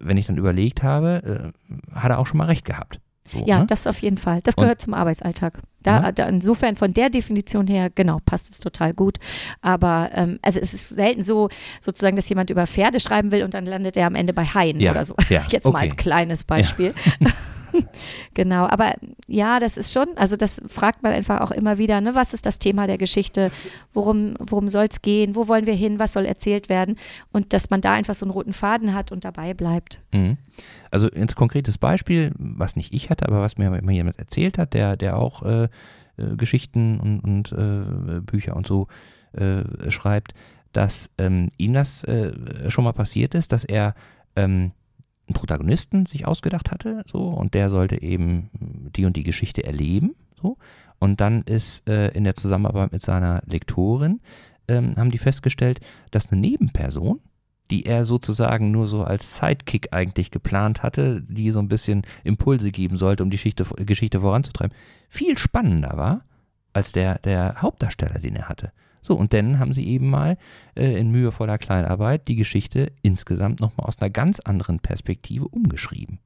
[0.00, 3.00] wenn ich dann überlegt habe, äh, hat er auch schon mal recht gehabt.
[3.32, 3.66] So, Ja, ne?
[3.66, 4.40] das auf jeden Fall.
[4.42, 5.60] Das Und- gehört zum Arbeitsalltag.
[5.82, 6.12] Da, Ja.
[6.12, 9.18] da insofern von der Definition her, genau, passt es total gut.
[9.62, 11.48] Aber ähm, also es ist selten so,
[11.80, 14.80] sozusagen, dass jemand über Pferde schreiben will und dann landet er am Ende bei Haien
[14.80, 15.14] Ja, oder so.
[15.28, 15.78] ja, Jetzt mal okay.
[15.84, 16.94] als kleines Beispiel.
[18.34, 18.94] genau, aber
[19.26, 22.46] ja, das ist schon, also das fragt man einfach auch immer wieder, ne, was ist
[22.46, 23.50] das Thema der Geschichte,
[23.92, 26.96] worum, worum soll es gehen, wo wollen wir hin, was soll erzählt werden?
[27.32, 30.00] Und dass man da einfach so einen roten Faden hat und dabei bleibt.
[30.12, 30.38] Mhm.
[30.90, 34.74] Also ein konkretes Beispiel, was nicht ich hatte, aber was mir mal jemand erzählt hat,
[34.74, 35.68] der, der auch äh,
[36.18, 38.88] äh, Geschichten und, und äh, Bücher und so
[39.32, 40.34] äh, schreibt,
[40.72, 43.94] dass ähm, ihm das äh, schon mal passiert ist, dass er
[44.36, 44.72] ähm,
[45.28, 48.50] einen Protagonisten sich ausgedacht hatte, so, und der sollte eben
[48.96, 50.56] die und die Geschichte erleben, so.
[51.00, 54.20] Und dann ist äh, in der Zusammenarbeit mit seiner Lektorin,
[54.66, 57.20] ähm, haben die festgestellt, dass eine Nebenperson,
[57.70, 62.72] die er sozusagen nur so als Sidekick eigentlich geplant hatte, die so ein bisschen Impulse
[62.72, 64.76] geben sollte, um die Geschichte, Geschichte voranzutreiben,
[65.08, 66.22] viel spannender war
[66.72, 68.72] als der, der Hauptdarsteller, den er hatte.
[69.08, 70.36] So, und dann haben sie eben mal
[70.76, 76.20] äh, in mühevoller Kleinarbeit die Geschichte insgesamt nochmal aus einer ganz anderen Perspektive umgeschrieben.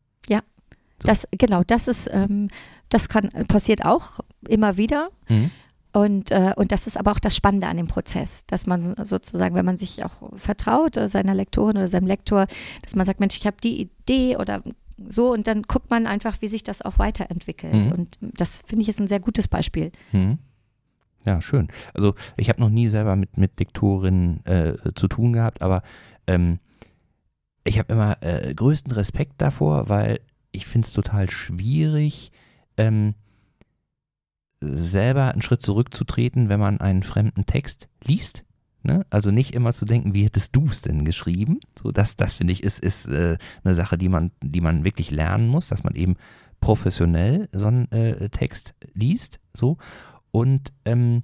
[1.03, 1.07] So.
[1.07, 2.49] Das, genau, das ist, ähm,
[2.89, 5.11] das kann, passiert auch immer wieder.
[5.29, 5.51] Mhm.
[5.93, 9.55] Und, äh, und das ist aber auch das Spannende an dem Prozess, dass man sozusagen,
[9.55, 12.47] wenn man sich auch vertraut, äh, seiner Lektorin oder seinem Lektor,
[12.83, 14.63] dass man sagt, Mensch, ich habe die Idee oder
[15.07, 17.87] so und dann guckt man einfach, wie sich das auch weiterentwickelt.
[17.87, 17.93] Mhm.
[17.93, 19.93] Und das finde ich ist ein sehr gutes Beispiel.
[20.13, 20.39] Mhm.
[21.25, 21.69] Ja, schön.
[21.95, 25.83] Also ich habe noch nie selber mit, mit Lektorinnen äh, zu tun gehabt, aber
[26.27, 26.59] ähm,
[27.65, 32.33] ich habe immer äh, größten Respekt davor, weil ich finde es total schwierig,
[32.77, 33.15] ähm,
[34.61, 38.45] selber einen Schritt zurückzutreten, wenn man einen fremden Text liest.
[38.85, 39.07] Ne?
[39.11, 41.61] Also nicht immer zu denken, wie hättest du es denn geschrieben?
[41.81, 45.11] So, das, das finde ich, ist, ist äh, eine Sache, die man, die man wirklich
[45.11, 46.17] lernen muss, dass man eben
[46.61, 49.41] professionell so einen äh, Text liest.
[49.55, 49.79] So.
[50.33, 51.23] Und ähm,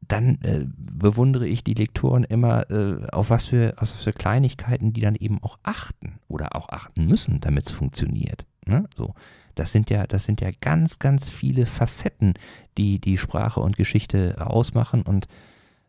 [0.00, 4.92] dann äh, bewundere ich die Lektoren immer, äh, auf, was für, auf was für Kleinigkeiten
[4.92, 8.46] die dann eben auch achten oder auch achten müssen, damit es funktioniert.
[8.66, 8.88] Ne?
[8.96, 9.14] So.
[9.54, 12.34] Das sind ja, das sind ja ganz, ganz viele Facetten,
[12.76, 15.28] die die Sprache und Geschichte ausmachen und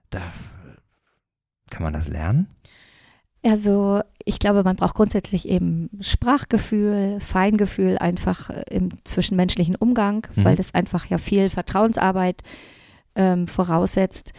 [0.09, 0.21] da
[1.69, 2.47] kann man das lernen.
[3.49, 10.43] Also ich glaube, man braucht grundsätzlich eben Sprachgefühl, Feingefühl einfach äh, im zwischenmenschlichen Umgang, Mhm.
[10.45, 12.41] weil das einfach ja viel Vertrauensarbeit
[13.15, 14.33] ähm, voraussetzt.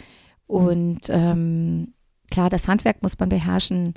[0.46, 1.94] Und ähm,
[2.30, 3.94] klar, das Handwerk muss man beherrschen.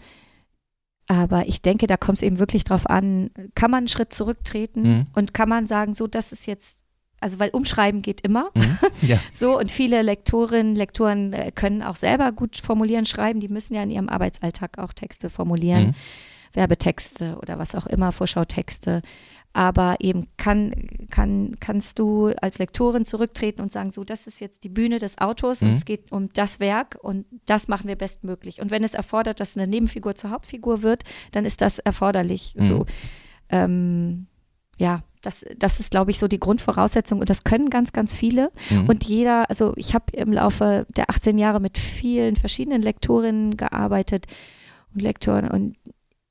[1.07, 4.81] Aber ich denke, da kommt es eben wirklich drauf an, kann man einen Schritt zurücktreten
[4.83, 5.07] Mhm.
[5.13, 6.80] und kann man sagen, so, das ist jetzt,
[7.21, 8.49] also weil umschreiben geht immer.
[8.55, 8.77] Mhm.
[9.01, 9.19] Ja.
[9.33, 13.39] So, und viele Lektorinnen, Lektoren äh, können auch selber gut formulieren, schreiben.
[13.39, 15.93] Die müssen ja in ihrem Arbeitsalltag auch Texte formulieren, Mhm.
[16.53, 19.01] Werbetexte oder was auch immer, Vorschautexte.
[19.53, 20.71] aber eben kann,
[21.11, 25.17] kann, kannst du als Lektorin zurücktreten und sagen, so, das ist jetzt die Bühne des
[25.17, 25.67] Autors Mhm.
[25.67, 28.61] und es geht um das Werk und das machen wir bestmöglich.
[28.61, 31.03] Und wenn es erfordert, dass eine Nebenfigur zur Hauptfigur wird,
[31.33, 32.53] dann ist das erforderlich.
[32.57, 32.61] Mhm.
[32.65, 32.85] So,
[33.49, 34.27] ähm,
[34.81, 38.51] ja, das, das ist, glaube ich, so die Grundvoraussetzung und das können ganz, ganz viele.
[38.71, 38.89] Mhm.
[38.89, 44.25] Und jeder, also ich habe im Laufe der 18 Jahre mit vielen verschiedenen Lektorinnen gearbeitet
[44.95, 45.75] und Lektoren und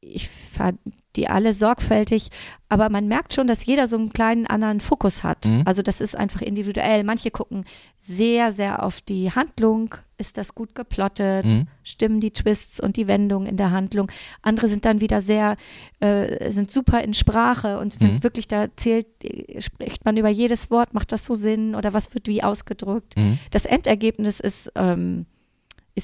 [0.00, 0.78] ich fand
[1.16, 2.28] die alle sorgfältig,
[2.68, 5.46] aber man merkt schon, dass jeder so einen kleinen anderen Fokus hat.
[5.46, 5.62] Mhm.
[5.64, 7.02] Also das ist einfach individuell.
[7.02, 7.64] Manche gucken
[7.98, 9.96] sehr, sehr auf die Handlung.
[10.18, 11.46] Ist das gut geplottet?
[11.46, 11.66] Mhm.
[11.82, 14.10] Stimmen die Twists und die Wendungen in der Handlung?
[14.40, 15.56] Andere sind dann wieder sehr,
[15.98, 18.22] äh, sind super in Sprache und sind Mhm.
[18.22, 22.14] wirklich, da zählt, äh, spricht man über jedes Wort, macht das so Sinn oder was
[22.14, 23.16] wird wie ausgedrückt?
[23.16, 23.38] Mhm.
[23.50, 25.26] Das Endergebnis ist, ähm,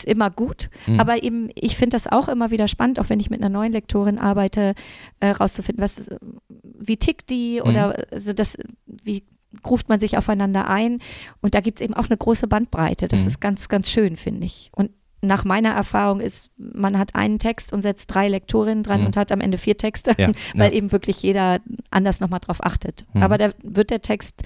[0.00, 1.00] ist immer gut, Mhm.
[1.00, 3.72] aber eben, ich finde das auch immer wieder spannend, auch wenn ich mit einer neuen
[3.72, 4.74] Lektorin arbeite,
[5.20, 6.10] äh, rauszufinden, was,
[6.48, 7.68] wie tickt die Mhm.
[7.70, 8.56] oder also das,
[8.86, 9.24] wie
[9.66, 10.98] ruft man sich aufeinander ein
[11.40, 13.08] und da gibt es eben auch eine große Bandbreite.
[13.08, 13.26] Das Mhm.
[13.28, 14.70] ist ganz, ganz schön, finde ich.
[14.76, 14.90] Und
[15.22, 19.06] nach meiner Erfahrung ist, man hat einen Text und setzt drei Lektorinnen dran Mhm.
[19.06, 20.76] und hat am Ende vier Texte, Ja, weil ja.
[20.76, 23.06] eben wirklich jeder anders nochmal drauf achtet.
[23.14, 23.22] Mhm.
[23.22, 24.42] Aber da wird der Text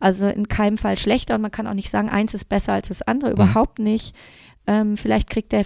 [0.00, 2.86] also in keinem Fall schlechter und man kann auch nicht sagen, eins ist besser als
[2.86, 3.36] das andere, Mhm.
[3.36, 4.14] überhaupt nicht.
[4.68, 5.64] Ähm, vielleicht kriegt der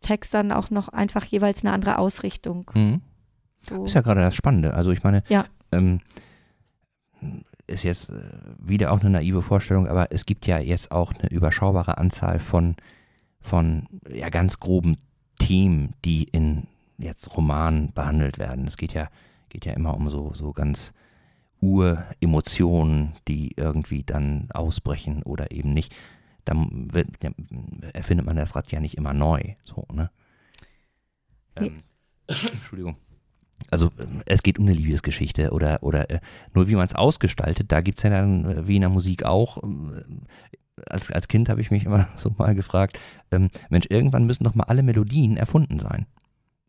[0.00, 2.70] Text dann auch noch einfach jeweils eine andere Ausrichtung.
[2.74, 3.02] Mhm.
[3.56, 3.84] So.
[3.84, 4.72] Ist ja gerade das Spannende.
[4.74, 5.44] Also ich meine, Ja.
[5.70, 6.00] ähm,
[7.66, 8.14] ist jetzt äh,
[8.58, 12.76] wieder auch eine naive Vorstellung, aber es gibt ja jetzt auch eine überschaubare Anzahl von,
[13.40, 14.96] von ja, ganz groben
[15.38, 18.66] Themen, die in jetzt Romanen behandelt werden.
[18.66, 19.08] Es geht ja,
[19.50, 20.94] geht ja immer um so, so ganz
[21.60, 25.94] Uremotionen, die irgendwie dann ausbrechen oder eben nicht.
[26.48, 26.90] Dann
[27.92, 29.54] erfindet man das Rad ja nicht immer neu.
[29.64, 30.10] So, ne?
[31.56, 31.82] Ähm,
[32.26, 32.96] Entschuldigung.
[33.70, 36.20] Also ähm, es geht um eine Liebesgeschichte oder, oder äh,
[36.54, 39.24] nur wie man es ausgestaltet, da gibt es ja dann, äh, wie in der Musik
[39.24, 40.22] auch, ähm,
[40.86, 42.98] als, als Kind habe ich mich immer so mal gefragt,
[43.30, 46.06] ähm, Mensch, irgendwann müssen doch mal alle Melodien erfunden sein.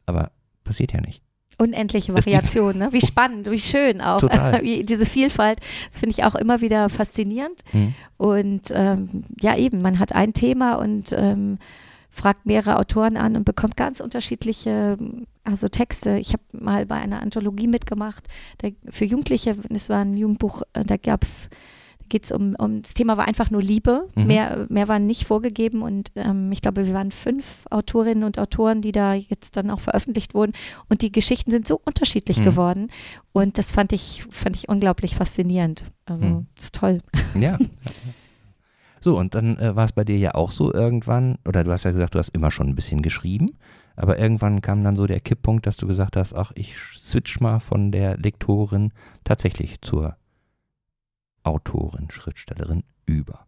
[0.06, 0.32] Aber
[0.63, 1.22] passiert ja nicht.
[1.60, 2.93] Unendliche Variationen, ne?
[2.93, 4.24] wie spannend, wie schön auch.
[4.62, 7.62] Wie, diese Vielfalt, das finde ich auch immer wieder faszinierend.
[7.72, 7.93] Hm.
[8.17, 11.60] Und ähm, ja, eben, man hat ein Thema und ähm,
[12.10, 14.98] fragt mehrere Autoren an und bekommt ganz unterschiedliche
[15.43, 16.17] also Texte.
[16.17, 18.28] Ich habe mal bei einer Anthologie mitgemacht
[18.60, 21.50] da, für Jugendliche, es war ein Jugendbuch, äh, da gab es
[22.10, 24.08] geht es um, um, das Thema war einfach nur Liebe.
[24.15, 24.28] Mhm.
[24.28, 28.82] Mehr, mehr war nicht vorgegeben und ähm, ich glaube, wir waren fünf Autorinnen und Autoren,
[28.82, 30.54] die da jetzt dann auch veröffentlicht wurden
[30.89, 32.43] und die Geschichten sind so unterschiedlich Mhm.
[32.43, 32.88] geworden
[33.32, 35.84] und das fand ich, fand ich unglaublich faszinierend.
[36.06, 36.48] Also, Mhm.
[36.56, 37.02] das ist toll.
[37.39, 37.58] Ja.
[39.02, 41.86] So, und dann äh, war es bei dir ja auch so irgendwann, oder du hast
[41.86, 43.52] ja gesagt, du hast immer schon ein bisschen geschrieben,
[43.95, 47.60] aber irgendwann kam dann so der Kipppunkt, dass du gesagt hast, ach, ich switch mal
[47.60, 48.91] von der Lektorin
[49.24, 50.17] tatsächlich zur
[51.50, 53.46] Autorin, Schriftstellerin über.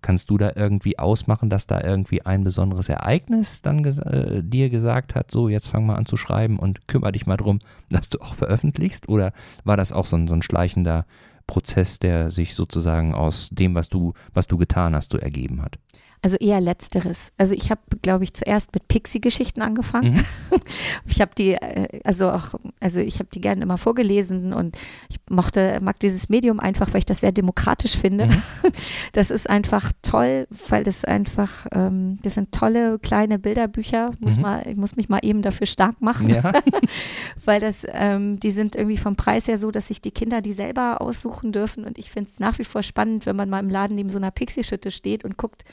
[0.00, 4.70] Kannst du da irgendwie ausmachen, dass da irgendwie ein besonderes Ereignis dann ges äh, dir
[4.70, 7.58] gesagt hat, so jetzt fang mal an zu schreiben und kümmere dich mal drum,
[7.90, 9.08] dass du auch veröffentlichst?
[9.08, 9.32] Oder
[9.64, 11.04] war das auch so ein, so ein schleichender
[11.48, 15.78] Prozess, der sich sozusagen aus dem, was du, was du getan hast, so ergeben hat?
[16.20, 17.30] Also eher letzteres.
[17.38, 20.14] Also ich habe, glaube ich, zuerst mit Pixie-Geschichten angefangen.
[20.14, 20.24] Mhm.
[21.06, 24.76] Ich habe die, äh, also auch, also ich habe die gerne immer vorgelesen und
[25.08, 28.26] ich mochte, mag dieses Medium einfach, weil ich das sehr demokratisch finde.
[28.26, 28.42] Mhm.
[29.12, 34.10] Das ist einfach toll, weil das einfach, ähm, das sind tolle kleine Bilderbücher.
[34.20, 34.42] Muss Mhm.
[34.42, 36.52] mal, ich muss mich mal eben dafür stark machen, Ja.
[37.44, 40.52] weil das, ähm, die sind irgendwie vom Preis her so, dass sich die Kinder die
[40.52, 41.84] selber aussuchen dürfen.
[41.84, 44.18] Und ich finde es nach wie vor spannend, wenn man mal im Laden neben so
[44.18, 45.64] einer Pixie-Schütte steht und guckt,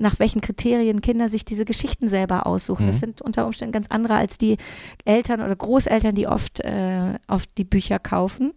[0.00, 2.86] nach welchen Kriterien Kinder sich diese Geschichten selber aussuchen.
[2.86, 3.00] Das Mhm.
[3.00, 4.56] sind unter Umständen ganz andere als die
[5.04, 8.52] Eltern oder Großeltern, die oft, äh, oft die Bücher kaufen.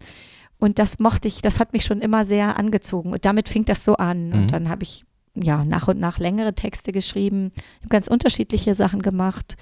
[0.58, 3.14] Und das mochte ich, das hat mich schon immer sehr angezogen.
[3.14, 4.28] Und damit fing das so an.
[4.28, 4.34] Mhm.
[4.34, 7.52] Und dann habe ich ja nach und nach längere Texte geschrieben,
[7.88, 9.56] ganz unterschiedliche Sachen gemacht.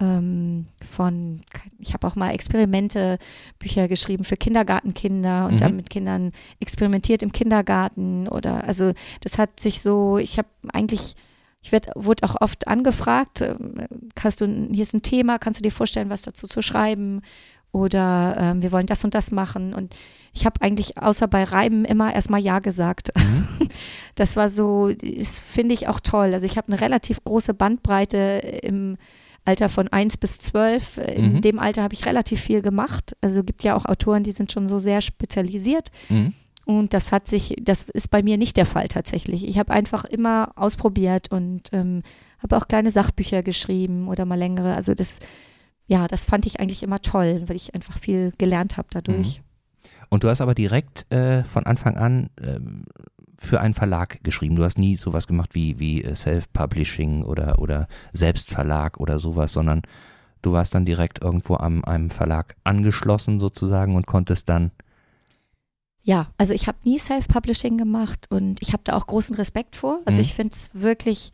[0.00, 1.42] Ähm, von,
[1.78, 3.18] ich habe auch mal Experimente,
[3.60, 5.58] Bücher geschrieben für Kindergartenkinder und Mhm.
[5.58, 11.14] dann mit Kindern experimentiert im Kindergarten oder also das hat sich so, ich habe eigentlich,
[11.62, 15.62] ich werd, wurde auch oft angefragt, ähm, kannst du, hier ist ein Thema, kannst du
[15.62, 17.22] dir vorstellen, was dazu zu schreiben
[17.70, 19.94] oder ähm, wir wollen das und das machen und
[20.34, 23.12] ich habe eigentlich außer bei Reiben immer erstmal Ja gesagt.
[23.16, 23.46] Mhm.
[24.16, 26.34] Das war so, das finde ich auch toll.
[26.34, 28.18] Also ich habe eine relativ große Bandbreite
[28.62, 28.98] im
[29.44, 30.98] Alter von 1 bis 12.
[30.98, 31.40] In Mhm.
[31.40, 33.16] dem Alter habe ich relativ viel gemacht.
[33.20, 35.88] Also gibt ja auch Autoren, die sind schon so sehr spezialisiert.
[36.08, 36.32] Mhm.
[36.64, 39.46] Und das hat sich, das ist bei mir nicht der Fall tatsächlich.
[39.46, 42.02] Ich habe einfach immer ausprobiert und ähm,
[42.40, 44.74] habe auch kleine Sachbücher geschrieben oder mal längere.
[44.76, 45.18] Also das,
[45.88, 49.38] ja, das fand ich eigentlich immer toll, weil ich einfach viel gelernt habe dadurch.
[49.38, 49.44] Mhm.
[50.08, 52.60] Und du hast aber direkt äh, von Anfang an äh,
[53.42, 54.56] für einen Verlag geschrieben.
[54.56, 59.82] Du hast nie sowas gemacht wie, wie äh, Self-Publishing oder, oder Selbstverlag oder sowas, sondern
[60.42, 64.70] du warst dann direkt irgendwo am einem Verlag angeschlossen sozusagen und konntest dann
[66.04, 70.00] ja, also ich habe nie Self-Publishing gemacht und ich habe da auch großen Respekt vor.
[70.04, 70.22] Also mhm.
[70.22, 71.30] ich finde es wirklich,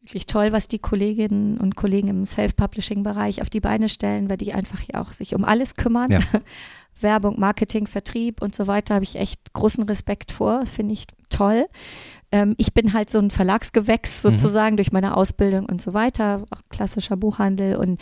[0.00, 4.54] wirklich toll, was die Kolleginnen und Kollegen im Self-Publishing-Bereich auf die Beine stellen, weil die
[4.54, 6.12] einfach ja auch sich um alles kümmern.
[6.12, 6.20] Ja.
[7.02, 10.60] Werbung, Marketing, Vertrieb und so weiter habe ich echt großen Respekt vor.
[10.60, 11.66] Das finde ich toll.
[12.32, 14.30] Ähm, ich bin halt so ein Verlagsgewächs mhm.
[14.30, 14.76] sozusagen mhm.
[14.76, 18.00] durch meine Ausbildung und so weiter, auch klassischer Buchhandel und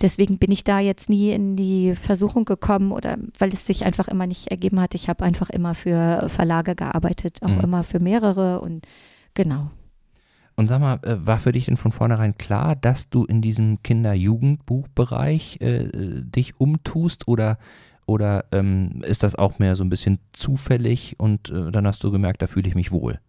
[0.00, 4.08] deswegen bin ich da jetzt nie in die Versuchung gekommen oder weil es sich einfach
[4.08, 4.94] immer nicht ergeben hat.
[4.94, 7.60] Ich habe einfach immer für Verlage gearbeitet, auch mhm.
[7.60, 8.86] immer für mehrere und
[9.34, 9.70] genau.
[10.56, 13.82] Und sag mal, äh, war für dich denn von vornherein klar, dass du in diesem
[13.82, 17.58] Kinder-Jugendbuchbereich äh, dich umtust oder
[18.06, 22.10] oder ähm, ist das auch mehr so ein bisschen zufällig und äh, dann hast du
[22.10, 23.20] gemerkt, da fühle ich mich wohl?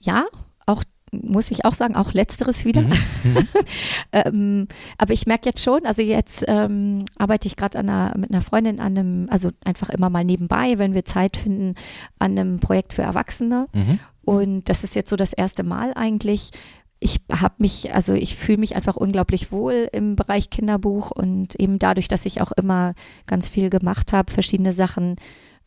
[0.00, 0.26] Ja,
[0.66, 2.80] auch muss ich auch sagen, auch letzteres wieder.
[2.80, 2.92] Mhm.
[3.24, 3.48] Mhm.
[4.12, 7.78] ähm, aber ich merke jetzt schon, also jetzt ähm, arbeite ich gerade
[8.16, 11.74] mit einer Freundin an einem, also einfach immer mal nebenbei, wenn wir Zeit finden,
[12.18, 13.68] an einem Projekt für Erwachsene.
[13.74, 13.98] Mhm.
[14.24, 16.50] Und das ist jetzt so das erste Mal eigentlich,
[17.02, 21.78] ich habe mich, also ich fühle mich einfach unglaublich wohl im Bereich Kinderbuch und eben
[21.78, 22.94] dadurch, dass ich auch immer
[23.26, 25.16] ganz viel gemacht habe, verschiedene Sachen,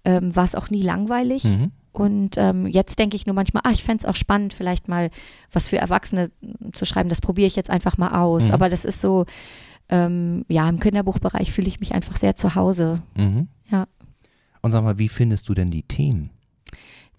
[0.06, 1.43] ähm, war es auch nie langweilig.
[1.43, 1.71] Mhm.
[1.91, 5.10] Und ähm, jetzt denke ich nur manchmal, ach, ich fände es auch spannend, vielleicht mal
[5.52, 6.32] was für Erwachsene
[6.74, 7.10] zu schreiben.
[7.10, 8.48] Das probiere ich jetzt einfach mal aus.
[8.48, 8.52] Mhm.
[8.52, 9.26] Aber das ist so,
[9.89, 13.02] ähm, ja, im Kinderbuchbereich fühle ich mich einfach sehr zu Hause.
[13.15, 13.48] Mhm.
[13.69, 13.88] Ja.
[14.62, 16.32] Und sag mal, wie findest du denn die Themen?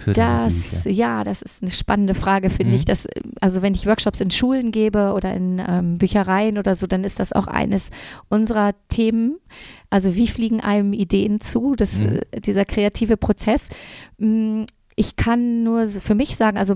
[0.05, 2.77] Das, ja, das ist eine spannende Frage, finde mhm.
[2.77, 2.85] ich.
[2.85, 3.07] Dass,
[3.41, 7.19] also wenn ich Workshops in Schulen gebe oder in ähm, Büchereien oder so, dann ist
[7.19, 7.91] das auch eines
[8.29, 9.39] unserer Themen.
[9.91, 12.21] Also wie fliegen einem Ideen zu, das, mhm.
[12.31, 13.69] äh, dieser kreative Prozess.
[14.19, 14.65] Mm,
[14.99, 16.75] ich kann nur für mich sagen, also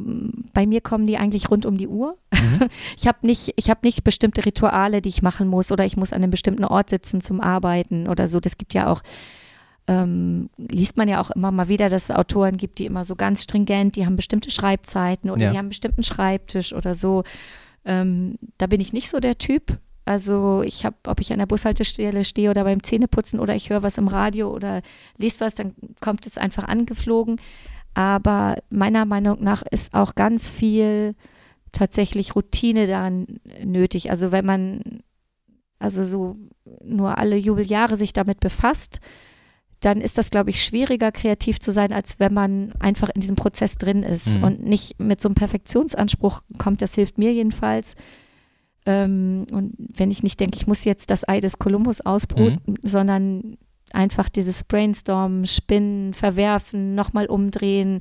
[0.53, 2.17] bei mir kommen die eigentlich rund um die Uhr.
[2.33, 2.69] Mhm.
[2.99, 6.13] Ich habe nicht, ich habe nicht bestimmte Rituale, die ich machen muss oder ich muss
[6.13, 8.41] an einem bestimmten Ort sitzen zum Arbeiten oder so.
[8.41, 9.03] Das gibt ja auch
[9.87, 13.17] ähm, liest man ja auch immer mal wieder, dass es Autoren gibt, die immer so
[13.17, 15.51] ganz stringent, die haben bestimmte Schreibzeiten oder ja.
[15.51, 17.25] die haben einen bestimmten Schreibtisch oder so.
[17.85, 19.79] Ähm, da bin ich nicht so der Typ.
[20.05, 23.83] Also ich habe, ob ich an der Bushaltestelle stehe oder beim Zähneputzen oder ich höre
[23.83, 24.83] was im Radio oder
[25.19, 27.41] lese was, dann kommt es einfach angeflogen.
[27.95, 31.15] Aber meiner Meinung nach ist auch ganz viel
[31.73, 33.27] tatsächlich Routine daran
[33.65, 34.11] nötig.
[34.11, 35.03] Also wenn man
[35.79, 36.35] also so
[36.85, 39.01] nur alle Jubeljahre sich damit befasst,
[39.81, 43.37] dann ist das, glaube ich, schwieriger, kreativ zu sein, als wenn man einfach in diesem
[43.37, 44.45] Prozess drin ist mhm.
[44.45, 46.83] und nicht mit so einem Perfektionsanspruch kommt.
[46.83, 47.95] Das hilft mir jedenfalls.
[48.85, 52.77] Ähm, und wenn ich nicht denke, ich muss jetzt das Ei des Kolumbus ausbruten, mhm.
[52.83, 53.57] sondern
[53.93, 58.01] einfach dieses Brainstormen, Spinnen, Verwerfen, nochmal umdrehen,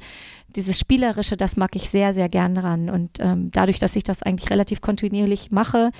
[0.56, 2.90] dieses Spielerische, das mag ich sehr, sehr gern dran.
[2.90, 5.92] Und ähm, dadurch, dass ich das eigentlich relativ kontinuierlich mache,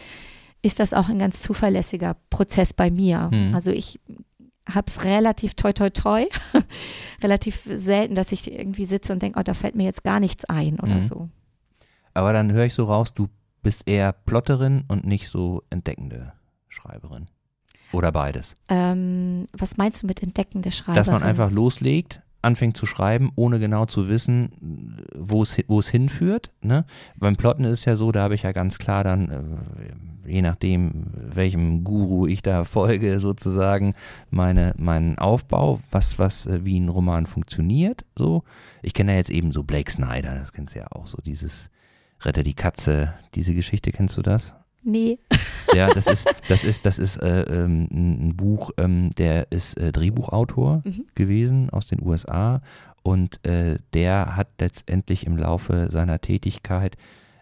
[0.62, 3.30] ist das auch ein ganz zuverlässiger Prozess bei mir.
[3.32, 3.56] Mhm.
[3.56, 4.00] Also ich
[4.74, 6.26] habe es relativ toi toi toi,
[7.24, 10.46] relativ selten, dass ich irgendwie sitze und denke, oh, da fällt mir jetzt gar nichts
[10.46, 11.02] ein oder mhm.
[11.02, 11.30] so.
[12.14, 13.28] Aber dann höre ich so raus, du
[13.62, 16.34] bist eher Plotterin und nicht so entdeckende
[16.68, 17.26] Schreiberin.
[17.92, 18.56] Oder beides?
[18.70, 20.96] Ähm, was meinst du mit entdeckende Schreiberin?
[20.96, 25.90] Dass man einfach loslegt, anfängt zu schreiben, ohne genau zu wissen, wo es, wo es
[25.90, 26.52] hinführt.
[26.62, 26.86] Ne?
[27.18, 29.94] Beim Plotten ist es ja so, da habe ich ja ganz klar dann, äh,
[30.30, 33.96] je nachdem, welchem Guru ich da folge, sozusagen,
[34.30, 38.06] meine, meinen Aufbau, was, was, äh, wie ein Roman funktioniert.
[38.16, 38.44] So.
[38.82, 41.70] Ich kenne ja jetzt eben so Blake Snyder, das kennst du ja auch so, dieses
[42.22, 44.56] Retter die Katze, diese Geschichte, kennst du das?
[44.84, 45.20] Nee.
[45.76, 49.92] Ja, das ist, das ist, das ist äh, ähm, ein Buch, ähm, der ist äh,
[49.92, 51.06] Drehbuchautor mhm.
[51.14, 52.64] gewesen aus den USA
[53.04, 56.98] und äh, der hat letztendlich im Laufe seiner Tätigkeit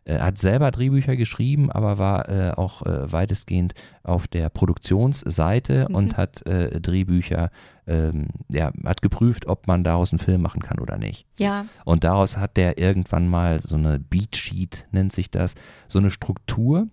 [0.07, 5.95] äh, hat selber Drehbücher geschrieben, aber war äh, auch äh, weitestgehend auf der Produktionsseite mhm.
[5.95, 7.51] und hat Drehbücher,
[7.87, 11.25] ähm, ja, hat geprüft, ob man daraus einen Film machen kann oder nicht.
[11.37, 11.65] Ja.
[11.83, 15.55] Und daraus hat der irgendwann mal so eine Beatsheet, nennt sich das,
[15.89, 16.87] so eine Struktur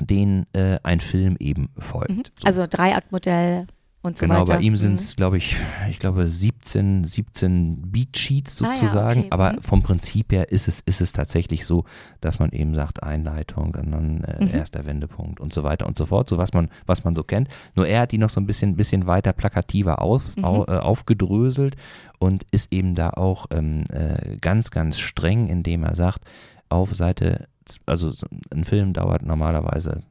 [0.00, 2.10] den äh, ein Film eben folgt.
[2.10, 2.24] Mhm.
[2.40, 2.46] So.
[2.46, 3.66] Also Dreiaktmodell
[4.04, 4.44] und so genau, weiter.
[4.44, 5.16] Genau, bei ihm sind es, mhm.
[5.16, 5.56] glaube ich,
[5.88, 9.26] ich glaube 17, 17 Beatsheets sozusagen, ah, ja, okay.
[9.30, 9.62] aber mhm.
[9.62, 11.84] vom Prinzip her ist es, ist es tatsächlich so,
[12.20, 14.54] dass man eben sagt Einleitung und dann äh, mhm.
[14.54, 17.48] erster Wendepunkt und so weiter und so fort, so was man, was man so kennt.
[17.74, 20.44] Nur er hat die noch so ein bisschen, bisschen weiter plakativer auf, mhm.
[20.44, 21.76] au, äh, aufgedröselt
[22.18, 26.20] und ist eben da auch ähm, äh, ganz, ganz streng, indem er sagt,
[26.68, 27.48] auf Seite
[27.86, 28.12] also
[28.52, 30.02] ein Film dauert normalerweise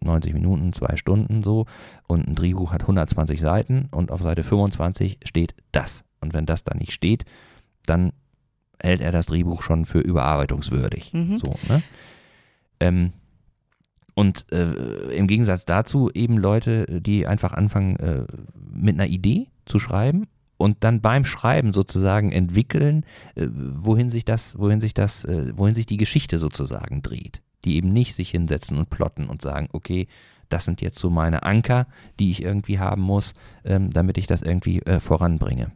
[0.00, 1.66] 90 Minuten, zwei Stunden so
[2.06, 6.04] und ein Drehbuch hat 120 Seiten und auf Seite 25 steht das.
[6.20, 7.24] Und wenn das da nicht steht,
[7.86, 8.12] dann
[8.80, 11.12] hält er das Drehbuch schon für überarbeitungswürdig.
[11.12, 11.38] Mhm.
[11.38, 11.82] So, ne?
[12.80, 13.12] ähm,
[14.14, 14.72] und äh,
[15.16, 18.24] im Gegensatz dazu eben Leute, die einfach anfangen äh,
[18.72, 23.04] mit einer Idee zu schreiben und dann beim Schreiben sozusagen entwickeln,
[23.36, 27.42] äh, wohin sich das, wohin sich das, äh, wohin sich die Geschichte sozusagen dreht.
[27.64, 30.06] Die eben nicht sich hinsetzen und plotten und sagen, okay,
[30.48, 31.86] das sind jetzt so meine Anker,
[32.18, 35.72] die ich irgendwie haben muss, ähm, damit ich das irgendwie äh, voranbringe.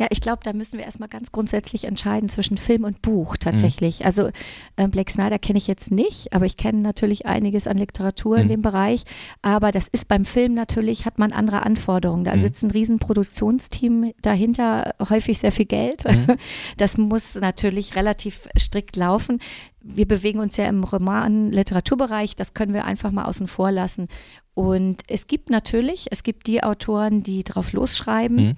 [0.00, 4.00] Ja, ich glaube, da müssen wir erstmal ganz grundsätzlich entscheiden zwischen Film und Buch tatsächlich.
[4.00, 4.06] Mhm.
[4.06, 4.30] Also
[4.76, 8.42] äh, Blake Snyder kenne ich jetzt nicht, aber ich kenne natürlich einiges an Literatur mhm.
[8.42, 9.02] in dem Bereich.
[9.42, 12.24] Aber das ist beim Film natürlich, hat man andere Anforderungen.
[12.24, 12.40] Da mhm.
[12.40, 16.04] sitzt ein riesen Produktionsteam dahinter, häufig sehr viel Geld.
[16.06, 16.36] Mhm.
[16.76, 19.38] Das muss natürlich relativ strikt laufen
[19.82, 24.08] wir bewegen uns ja im Roman-Literaturbereich, das können wir einfach mal außen vor lassen.
[24.52, 28.56] Und es gibt natürlich, es gibt die Autoren, die drauf losschreiben mhm.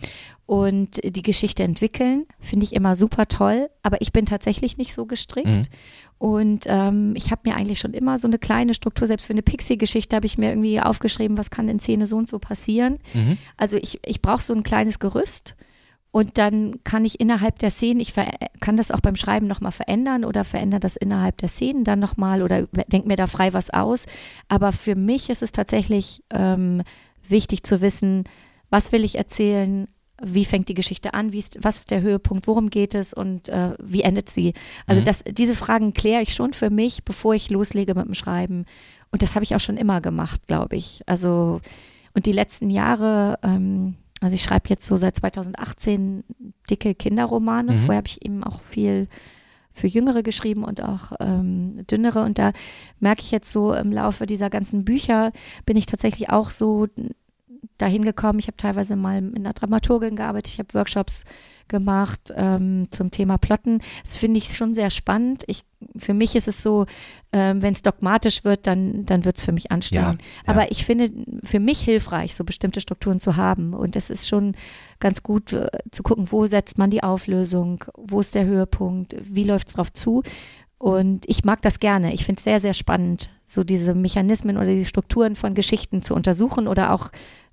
[0.53, 2.27] Und die Geschichte entwickeln.
[2.39, 5.47] Finde ich immer super toll, aber ich bin tatsächlich nicht so gestrickt.
[5.49, 5.63] Mhm.
[6.19, 9.41] Und ähm, ich habe mir eigentlich schon immer so eine kleine Struktur, selbst für eine
[9.41, 12.99] Pixie-Geschichte habe ich mir irgendwie aufgeschrieben, was kann in Szene so und so passieren.
[13.15, 13.39] Mhm.
[13.57, 15.57] Also ich, ich brauche so ein kleines Gerüst
[16.11, 18.13] und dann kann ich innerhalb der Szenen, ich
[18.61, 22.43] kann das auch beim Schreiben nochmal verändern oder verändere das innerhalb der Szenen dann nochmal
[22.43, 24.05] oder denke mir da frei was aus.
[24.49, 26.83] Aber für mich ist es tatsächlich ähm,
[27.27, 28.25] wichtig zu wissen,
[28.69, 29.87] was will ich erzählen,
[30.25, 33.49] wie fängt die Geschichte an, wie ist, was ist der Höhepunkt, worum geht es und
[33.49, 34.55] äh, wie endet sie.
[34.87, 35.05] Also mhm.
[35.05, 38.67] das, diese Fragen kläre ich schon für mich, bevor ich loslege mit dem Schreiben.
[39.11, 41.03] Und das habe ich auch schon immer gemacht, glaube ich.
[41.07, 41.61] Also
[42.15, 46.23] und die letzten Jahre ähm, also ich schreibe jetzt so seit 2018
[46.71, 47.73] dicke Kinderromane.
[47.73, 47.77] Mhm.
[47.79, 49.09] Vorher habe ich eben auch viel
[49.73, 52.23] für Jüngere geschrieben und auch ähm, dünnere.
[52.23, 52.53] Und da
[53.01, 55.33] merke ich jetzt so im Laufe dieser ganzen Bücher,
[55.67, 56.87] bin ich tatsächlich auch so
[57.79, 58.39] dahin gekommen.
[58.39, 61.25] Ich habe teilweise mal in einer Dramaturgin gearbeitet, ich habe Workshops
[61.69, 63.81] gemacht ähm, zum Thema Plotten.
[64.05, 65.45] Das finde ich schon sehr spannend.
[65.47, 65.65] Ich,
[65.97, 66.87] für mich ist es so,
[67.33, 70.21] ähm, wenn es dogmatisch wird, dann, dann wird es für mich anstrengend.
[70.23, 70.55] Ja, ja.
[70.55, 71.11] Aber ich finde
[71.43, 73.75] für mich hilfreich, so bestimmte Strukturen zu haben.
[73.75, 74.55] Und es ist schon
[75.01, 79.45] ganz gut äh, zu gucken, wo setzt man die Auflösung, wo ist der Höhepunkt, wie
[79.45, 80.23] läuft es drauf zu.
[80.79, 82.13] Und ich mag das gerne.
[82.13, 86.13] Ich finde es sehr, sehr spannend, so diese Mechanismen oder die Strukturen von Geschichten zu
[86.13, 87.13] untersuchen oder auch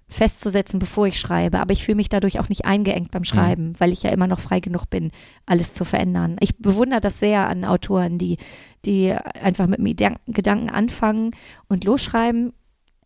[0.09, 1.59] festzusetzen, bevor ich schreibe.
[1.59, 3.25] Aber ich fühle mich dadurch auch nicht eingeengt beim mhm.
[3.25, 3.75] Schreiben, mhm.
[3.79, 5.11] weil ich ja immer noch frei genug bin,
[5.45, 6.35] alles zu verändern.
[6.39, 8.37] Ich bewundere das sehr an Autoren, die,
[8.85, 11.31] die einfach mit dem Gedanken anfangen
[11.67, 12.53] und losschreiben.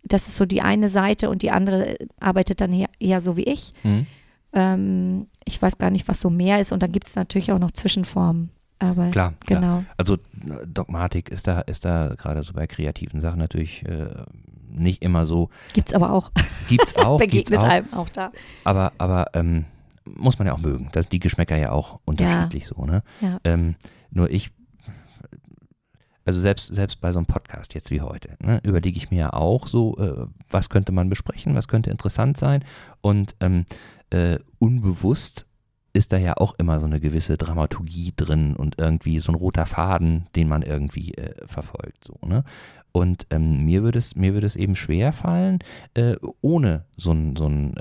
[0.04, 3.74] Das ist so die eine Seite und die andere arbeitet dann eher so wie ich.
[3.84, 4.08] Mhm.
[4.54, 6.72] Ähm, ich weiß gar nicht, was so mehr ist.
[6.72, 8.50] Und dann gibt es natürlich auch noch Zwischenformen.
[8.84, 9.60] Aber klar, genau.
[9.60, 9.86] Klar.
[9.98, 10.18] Also
[10.66, 14.10] Dogmatik ist da, ist da gerade so bei kreativen Sachen natürlich äh,
[14.70, 15.50] nicht immer so.
[15.74, 16.32] Gibt es aber auch.
[16.68, 17.18] Gibt es auch.
[17.18, 17.64] Begegnet auch.
[17.64, 18.32] einem auch da.
[18.64, 19.66] Aber, aber ähm,
[20.06, 20.90] muss man ja auch mögen.
[20.92, 22.70] Das sind die Geschmäcker ja auch unterschiedlich ja.
[22.76, 23.04] so, ne?
[23.22, 23.40] Ja.
[23.44, 23.76] Ähm,
[24.12, 24.52] nur ich,
[26.26, 29.34] also selbst, selbst bei so einem Podcast jetzt wie heute, ne, überlege ich mir ja
[29.34, 32.64] auch so, äh, was könnte man besprechen, was könnte interessant sein
[33.02, 33.66] und ähm,
[34.10, 35.48] äh, unbewusst
[35.94, 39.68] ist da ja auch immer so eine gewisse Dramaturgie drin und irgendwie so ein roter
[39.68, 42.06] Faden, den man irgendwie äh, verfolgt.
[42.06, 42.44] So, ne?
[42.92, 45.60] Und ähm, mir würde es, mir würde es eben schwer fallen,
[45.96, 47.74] äh, ohne so ein, so ähm,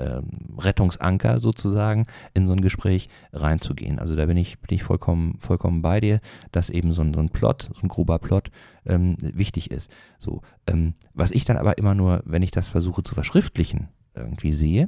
[0.57, 3.99] Rettungsanker sozusagen in so ein Gespräch reinzugehen.
[3.99, 6.19] Also da bin ich, bin ich vollkommen, vollkommen bei dir,
[6.51, 8.49] dass eben so ein, so ein Plot, so ein grober Plot
[8.87, 9.91] ähm, wichtig ist.
[10.17, 14.51] So, ähm, was ich dann aber immer nur, wenn ich das versuche zu verschriftlichen, irgendwie
[14.51, 14.87] sehe,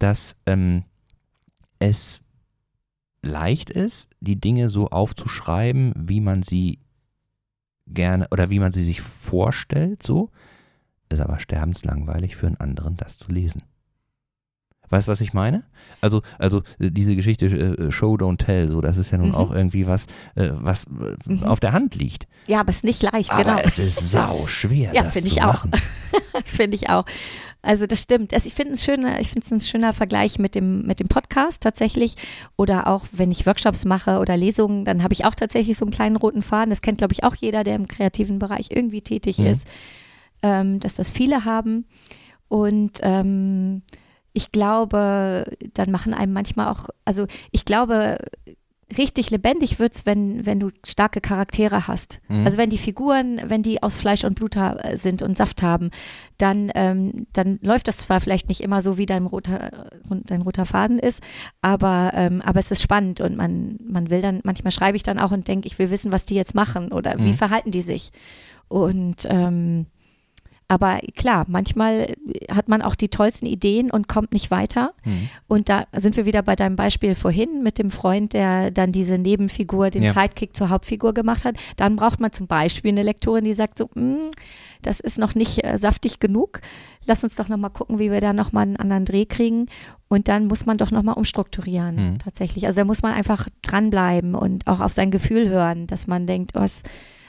[0.00, 0.82] dass ähm,
[1.78, 2.24] es
[3.22, 6.78] leicht ist, die Dinge so aufzuschreiben, wie man sie
[7.86, 10.30] gerne oder wie man sie sich vorstellt, so,
[11.08, 13.62] ist aber sterbenslangweilig für einen anderen, das zu lesen.
[14.90, 15.62] Weißt du, was ich meine?
[16.00, 19.34] Also, also äh, diese Geschichte äh, Show Don't Tell, so, das ist ja nun mhm.
[19.34, 21.44] auch irgendwie was, äh, was äh, mhm.
[21.44, 22.26] auf der Hand liegt.
[22.48, 23.58] Ja, aber es ist nicht leicht, aber genau.
[23.58, 24.92] Es ist sau schwer.
[24.92, 25.64] ja, finde ich auch.
[26.44, 27.04] finde ich auch.
[27.62, 28.32] Also das stimmt.
[28.32, 31.08] Also ich finde es schöner, ich finde es ein schöner Vergleich mit dem, mit dem
[31.08, 32.14] Podcast tatsächlich.
[32.56, 35.92] Oder auch wenn ich Workshops mache oder Lesungen, dann habe ich auch tatsächlich so einen
[35.92, 36.70] kleinen roten Faden.
[36.70, 39.46] Das kennt, glaube ich, auch jeder, der im kreativen Bereich irgendwie tätig mhm.
[39.46, 39.68] ist,
[40.42, 41.84] ähm, dass das viele haben.
[42.48, 43.82] Und ähm,
[44.32, 48.18] ich glaube, dann machen einem manchmal auch, also ich glaube,
[48.98, 52.20] richtig lebendig wird's, wenn, wenn du starke Charaktere hast.
[52.28, 52.44] Mhm.
[52.44, 54.56] Also wenn die Figuren, wenn die aus Fleisch und Blut
[54.94, 55.90] sind und Saft haben,
[56.38, 60.66] dann, ähm, dann läuft das zwar vielleicht nicht immer so, wie dein roter, dein roter
[60.66, 61.22] Faden ist,
[61.62, 65.20] aber, ähm, aber es ist spannend und man, man will dann, manchmal schreibe ich dann
[65.20, 67.24] auch und denke, ich will wissen, was die jetzt machen oder mhm.
[67.24, 68.10] wie verhalten die sich.
[68.68, 69.86] Und ähm,
[70.70, 72.14] aber klar, manchmal
[72.48, 74.94] hat man auch die tollsten Ideen und kommt nicht weiter.
[75.04, 75.28] Mhm.
[75.48, 79.18] Und da sind wir wieder bei deinem Beispiel vorhin mit dem Freund, der dann diese
[79.18, 80.12] Nebenfigur, den Ja.
[80.12, 81.56] Sidekick zur Hauptfigur gemacht hat.
[81.76, 84.30] Dann braucht man zum Beispiel eine Lektorin, die sagt so, "Mm,
[84.82, 86.60] das ist noch nicht äh, saftig genug.
[87.04, 89.66] Lass uns doch noch mal gucken, wie wir da noch mal einen anderen Dreh kriegen.
[90.08, 92.18] Und dann muss man doch noch mal umstrukturieren, Mhm.
[92.20, 92.66] tatsächlich.
[92.66, 96.52] Also da muss man einfach dranbleiben und auch auf sein Gefühl hören, dass man denkt,
[96.54, 96.82] oh, was,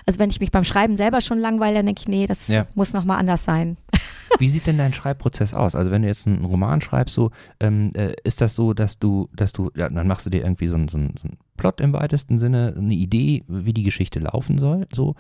[0.05, 2.65] also wenn ich mich beim Schreiben selber schon langweile, dann denke ich, nee, das Ja.
[2.75, 3.77] muss noch mal anders sein.
[4.39, 5.75] Wie sieht denn dein Schreibprozess aus?
[5.75, 9.27] Also wenn du jetzt einen Roman schreibst, so ähm, äh, ist das so, dass du,
[9.35, 11.15] dass du, ja, dann machst du dir irgendwie so einen so einen-
[11.57, 15.13] Plot im weitesten Sinne, eine Idee, wie die Geschichte laufen soll, so.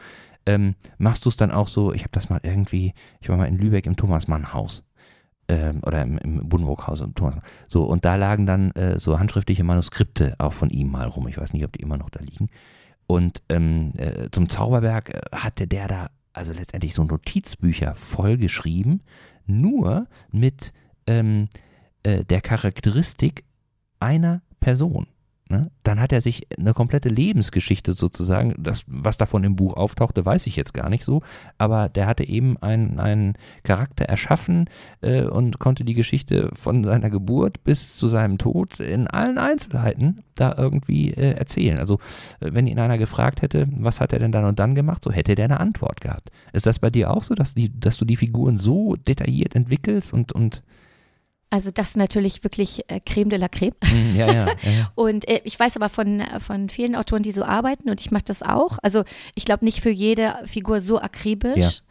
[0.47, 3.45] Ähm, machst du es dann auch so, ich habe das mal irgendwie, ich war mal
[3.45, 4.81] in Lübeck im Thomas Mann Haus
[5.49, 7.35] ähm, oder im, im Buddenbrook-Haus im Thomas.
[7.67, 11.27] So, und da lagen dann äh, so handschriftliche Manuskripte auch von ihm mal rum.
[11.27, 12.49] Ich weiß nicht, ob die immer noch da liegen.
[13.11, 19.03] Und ähm, äh, zum Zauberberg äh, hatte der da also letztendlich so Notizbücher vollgeschrieben,
[19.45, 20.71] nur mit
[21.07, 21.49] ähm,
[22.03, 23.43] äh, der Charakteristik
[23.99, 25.07] einer Person.
[25.51, 25.69] Ne?
[25.83, 30.47] Dann hat er sich eine komplette Lebensgeschichte sozusagen, das, was davon im Buch auftauchte, weiß
[30.47, 31.21] ich jetzt gar nicht so,
[31.57, 33.33] aber der hatte eben einen, einen
[33.63, 34.69] Charakter erschaffen
[35.01, 40.23] äh, und konnte die Geschichte von seiner Geburt bis zu seinem Tod in allen Einzelheiten
[40.35, 41.77] da irgendwie äh, erzählen.
[41.77, 41.95] Also
[42.39, 45.11] äh, wenn ihn einer gefragt hätte, was hat er denn dann und dann gemacht, so
[45.11, 46.31] hätte der eine Antwort gehabt.
[46.53, 50.13] Ist das bei dir auch so, dass, die, dass du die Figuren so detailliert entwickelst
[50.13, 50.63] und, und
[51.51, 53.75] Also das ist natürlich wirklich äh, Creme de la Creme.
[53.83, 54.91] Mm, ja, ja, ja.
[54.95, 58.09] Und äh, ich weiß aber von, äh, von vielen Autoren, die so arbeiten und ich
[58.09, 58.79] mache das auch.
[58.81, 59.03] Also
[59.35, 61.81] ich glaube nicht für jede Figur so akribisch.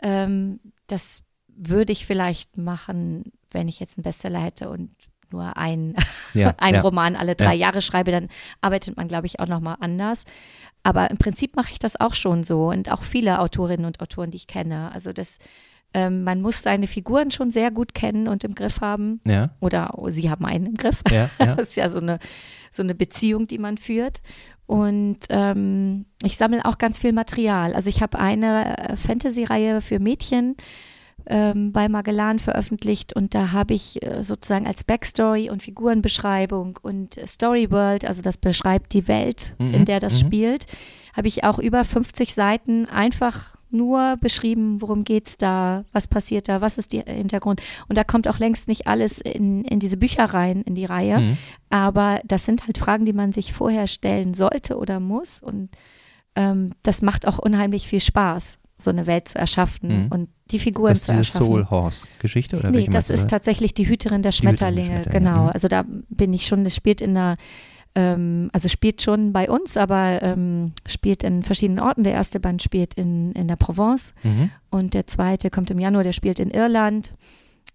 [0.00, 4.90] Ähm, das würde ich vielleicht machen, wenn ich jetzt einen Bestseller hätte und
[5.30, 5.94] nur ein,
[6.58, 6.76] ein.
[6.76, 7.66] Roman alle drei Ja.
[7.66, 8.28] Jahre schreibe, dann
[8.60, 10.24] arbeitet man, glaube ich, auch nochmal anders.
[10.82, 14.30] Aber im Prinzip mache ich das auch schon so und auch viele Autorinnen und Autoren,
[14.30, 14.90] die ich kenne.
[14.92, 15.38] Also das,
[15.94, 19.20] ähm, man muss seine Figuren schon sehr gut kennen und im Griff haben.
[19.24, 21.02] Ja, Oder oh, sie haben einen im Griff.
[21.10, 21.54] ja, ja.
[21.56, 22.18] Das ist ja so eine,
[22.70, 24.20] so eine Beziehung, die man führt.
[24.66, 27.74] Und ähm, ich sammle auch ganz viel Material.
[27.74, 30.56] Also ich habe eine äh, Fantasy-Reihe für Mädchen
[31.26, 37.18] ähm, bei Magellan veröffentlicht und da habe ich äh, sozusagen als Backstory und Figurenbeschreibung und
[37.26, 40.26] Storyworld, also das beschreibt die Welt, Mhm, in der das mhm.
[40.26, 40.66] spielt,
[41.16, 46.60] habe ich auch über 50 Seiten einfach nur beschrieben, worum geht's da, was passiert da,
[46.60, 47.60] was ist der Hintergrund.
[47.88, 51.20] Und da kommt auch längst nicht alles in, in diese Bücher rein, in die Reihe.
[51.20, 51.36] Mhm.
[51.70, 55.42] Aber das sind halt Fragen, die man sich vorher stellen sollte oder muss.
[55.42, 55.68] Und
[56.36, 60.12] ähm, das macht auch unheimlich viel Spaß, so eine Welt zu erschaffen Mhm.
[60.12, 61.46] und die Figuren Das ist zu erschaffen.
[61.46, 63.36] Soul Horse Geschichte oder Nee, das meinst ist da?
[63.36, 65.42] tatsächlich die Hüterin der Die Hüterin der Schmetterlinge, Schmetterlinge, genau.
[65.44, 65.50] mhm.
[65.50, 67.36] Also da bin ich schon, das spielt in einer,
[67.94, 72.04] ähm, also spielt schon bei uns, aber ähm, spielt in verschiedenen Orten.
[72.04, 74.50] Der erste Band spielt in, in der Provence Mhm.
[74.70, 77.12] und der zweite kommt im Januar, der spielt in Irland.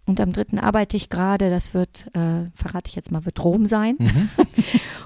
[0.05, 3.65] Und am dritten arbeite ich gerade, das wird, äh, verrate ich jetzt mal, wird Rom
[3.65, 3.95] sein.
[3.99, 4.29] Mhm.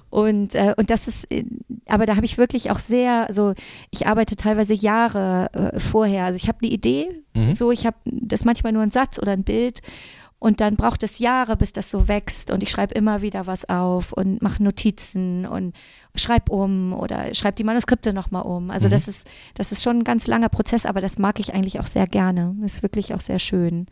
[0.09, 1.43] Und, äh, und das ist, äh,
[1.85, 3.53] aber da habe ich wirklich auch sehr, also
[3.91, 6.23] ich arbeite teilweise Jahre äh, vorher.
[6.25, 7.53] Also ich habe eine Idee, Mhm.
[7.53, 9.81] so ich habe das manchmal nur ein Satz oder ein Bild
[10.39, 13.67] und dann braucht es Jahre, bis das so wächst und ich schreibe immer wieder was
[13.69, 15.75] auf und mache Notizen und
[16.15, 18.69] schreibe um oder schreibe die Manuskripte nochmal um.
[18.69, 18.91] Also Mhm.
[18.91, 21.87] das ist, das ist schon ein ganz langer Prozess, aber das mag ich eigentlich auch
[21.87, 22.55] sehr gerne.
[22.61, 23.87] Das ist wirklich auch sehr schön.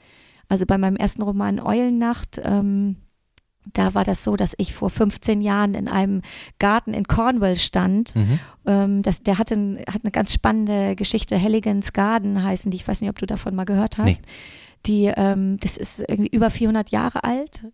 [0.48, 2.98] Also bei meinem ersten Roman Eulennacht, ähm,
[3.74, 6.22] da war das so, dass ich vor 15 Jahren in einem
[6.60, 8.16] Garten in Cornwall stand.
[8.16, 8.40] Mhm.
[8.68, 12.78] Ähm, das, der hatte ein, hat eine ganz spannende Geschichte, Helligans Garden heißen die.
[12.78, 14.06] Ich weiß nicht, ob du davon mal gehört hast.
[14.22, 14.28] Nee.
[14.86, 17.66] Die, ähm, das ist irgendwie über 400 Jahre alt,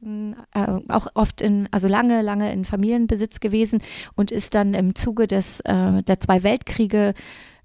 [0.53, 3.81] äh, auch oft in, also lange, lange in Familienbesitz gewesen
[4.15, 7.13] und ist dann im Zuge des, äh, der zwei Weltkriege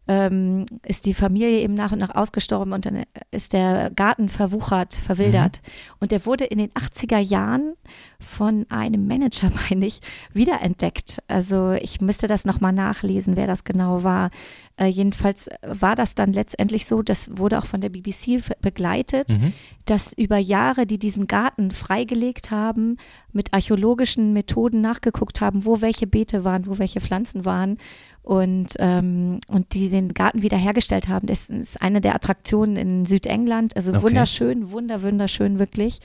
[0.09, 4.95] ähm, ist die Familie eben nach und nach ausgestorben und dann ist der Garten verwuchert,
[4.95, 5.61] verwildert.
[6.01, 7.75] Und der wurde in den 80er Jahren
[8.21, 10.01] von einem Manager, meine ich,
[10.33, 11.23] wiederentdeckt.
[11.29, 14.31] Also ich müsste das nochmal nachlesen, wer das genau war.
[14.77, 19.53] Äh, jedenfalls war das dann letztendlich so, das wurde auch von der BBC begleitet, Mhm.
[19.87, 22.97] dass über Jahre, die diesen Garten freigelegt haben,
[23.33, 27.79] mit archäologischen Methoden nachgeguckt haben, wo welche Beete waren, wo welche Pflanzen waren
[28.27, 31.29] und, ähm, und die den Garten wiederhergestellt haben.
[31.29, 33.77] Das ist eine der Attraktionen in Südengland.
[33.77, 34.03] Also Okay.
[34.03, 36.01] wunderschön, wunder, wunderschön wirklich.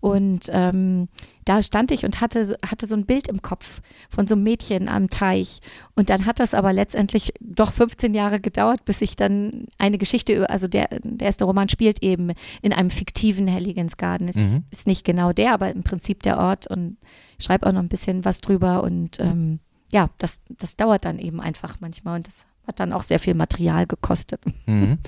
[0.00, 1.08] Und ähm,
[1.44, 4.44] da stand ich und hatte, so- hatte so ein Bild im Kopf von so einem
[4.44, 5.58] Mädchen am Teich.
[5.96, 10.32] Und dann hat das aber letztendlich doch 15 Jahre gedauert, bis ich dann eine Geschichte
[10.34, 12.30] über, also der, der erste Roman spielt eben
[12.62, 14.28] in einem fiktiven Helligensgarten.
[14.28, 14.62] Ist, Mhm.
[14.70, 16.96] ist nicht genau der, aber im Prinzip der Ort und
[17.36, 18.84] ich schreibe auch noch ein bisschen was drüber.
[18.84, 19.58] Und ähm,
[19.90, 23.34] ja, das, das dauert dann eben einfach manchmal und das hat dann auch sehr viel
[23.34, 24.40] Material gekostet.
[24.66, 24.98] Mhm.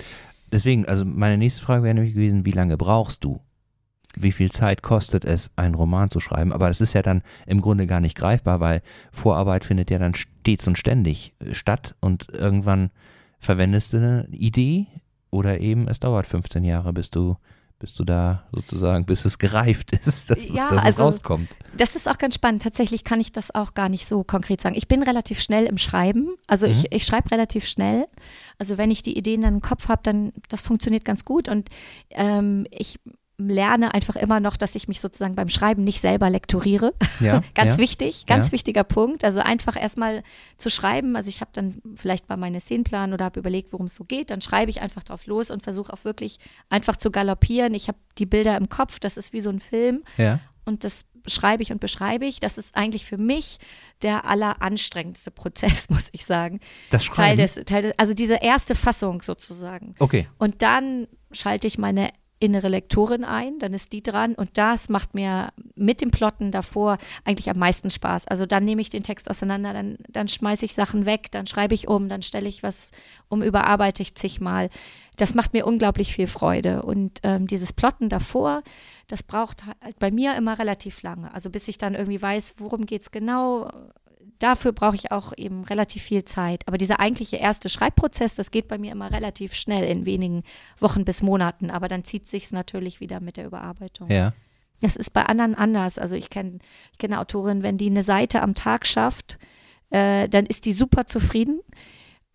[0.51, 3.41] deswegen, also meine nächste Frage wäre nämlich gewesen, wie lange brauchst du?
[4.17, 6.53] Wie viel Zeit kostet es, einen Roman zu schreiben?
[6.53, 10.15] Aber das ist ja dann im Grunde gar nicht greifbar, weil Vorarbeit findet ja dann
[10.15, 12.91] stets und ständig äh, statt und irgendwann
[13.39, 14.87] verwendest du eine Idee
[15.31, 17.37] oder eben es dauert 15 Jahre, bis du
[17.81, 21.49] bis du da sozusagen, bis es gereift ist, dass, Ja, es, dass also- es rauskommt.
[21.77, 22.63] Das ist auch ganz spannend.
[22.63, 24.75] Tatsächlich kann ich das auch gar nicht so konkret sagen.
[24.77, 26.29] Ich bin relativ schnell im Schreiben.
[26.47, 26.73] Also Mhm.
[26.73, 28.07] ich, ich schreibe relativ schnell.
[28.59, 31.49] Also wenn ich die Ideen dann im Kopf habe, dann das funktioniert ganz gut.
[31.49, 31.69] Und
[32.11, 33.01] ähm, ich
[33.49, 36.93] lerne einfach immer noch, dass ich mich sozusagen beim Schreiben nicht selber lektoriere.
[37.21, 37.79] Ja, Ganz ja.
[37.79, 38.53] wichtig, ganz Ja.
[38.53, 39.25] wichtiger Punkt.
[39.25, 40.23] Also einfach erstmal
[40.59, 41.17] zu schreiben.
[41.17, 44.31] Also ich habe dann vielleicht mal meine Szenenplan oder habe überlegt, worum es so geht.
[44.31, 46.39] Dann schreibe ich einfach drauf los und versuche auch wirklich
[46.69, 47.75] einfach zu galoppieren.
[47.75, 48.99] Ich habe die Bilder im Kopf.
[49.01, 52.41] Das ist wie so ein Film Ja, und das schreibe ich und beschreibe ich.
[52.41, 53.59] Das ist eigentlich für mich
[54.03, 56.61] der alleranstrengendste Prozess, muss ich sagen.
[56.91, 57.37] das Teil Schreiben.
[57.39, 59.95] des, Teil des, also diese erste Fassung sozusagen.
[59.99, 62.11] okay, Und dann schalte ich meine
[62.41, 66.97] innere Lektorin ein, dann ist die dran und das macht mir mit dem Plotten davor
[67.25, 68.27] eigentlich am meisten Spaß.
[68.27, 71.75] Also dann nehme ich den Text auseinander, dann, dann schmeiße ich Sachen weg, dann schreibe
[71.75, 72.91] ich um, dann stelle ich was
[73.29, 74.71] um, überarbeite ich zigmal.
[75.19, 78.63] Das macht mir unglaublich viel Freude und ähm, dieses Plotten davor,
[79.07, 81.33] das braucht halt bei mir immer relativ lange.
[81.35, 83.71] Also bis ich dann irgendwie weiß, worum geht es genau,
[84.41, 86.67] dafür brauche ich auch eben relativ viel Zeit.
[86.67, 90.43] Aber dieser eigentliche erste Schreibprozess, das geht bei mir immer relativ schnell in wenigen
[90.79, 91.71] Wochen bis Monaten.
[91.71, 94.11] Aber dann zieht sich natürlich wieder mit der Überarbeitung.
[94.11, 94.33] ja.
[94.83, 95.99] Das ist bei anderen anders.
[95.99, 96.59] Also ich kenne
[96.93, 99.39] ich kenn eine Autorin, wenn die eine Seite am Tag schafft,
[99.91, 101.61] äh, dann ist die super zufrieden.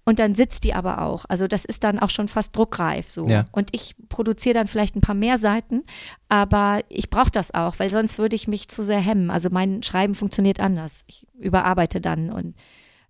[0.08, 1.26] Und dann sitzt die aber auch.
[1.30, 3.28] Also das ist dann auch schon fast druckreif so.
[3.28, 3.46] Ja.
[3.52, 5.84] Und ich produziere dann vielleicht ein paar mehr Seiten,
[6.30, 9.32] aber ich brauche das auch, weil sonst würde ich mich zu sehr hemmen.
[9.32, 11.04] Also mein Schreiben funktioniert anders.
[11.08, 12.54] Ich überarbeite dann und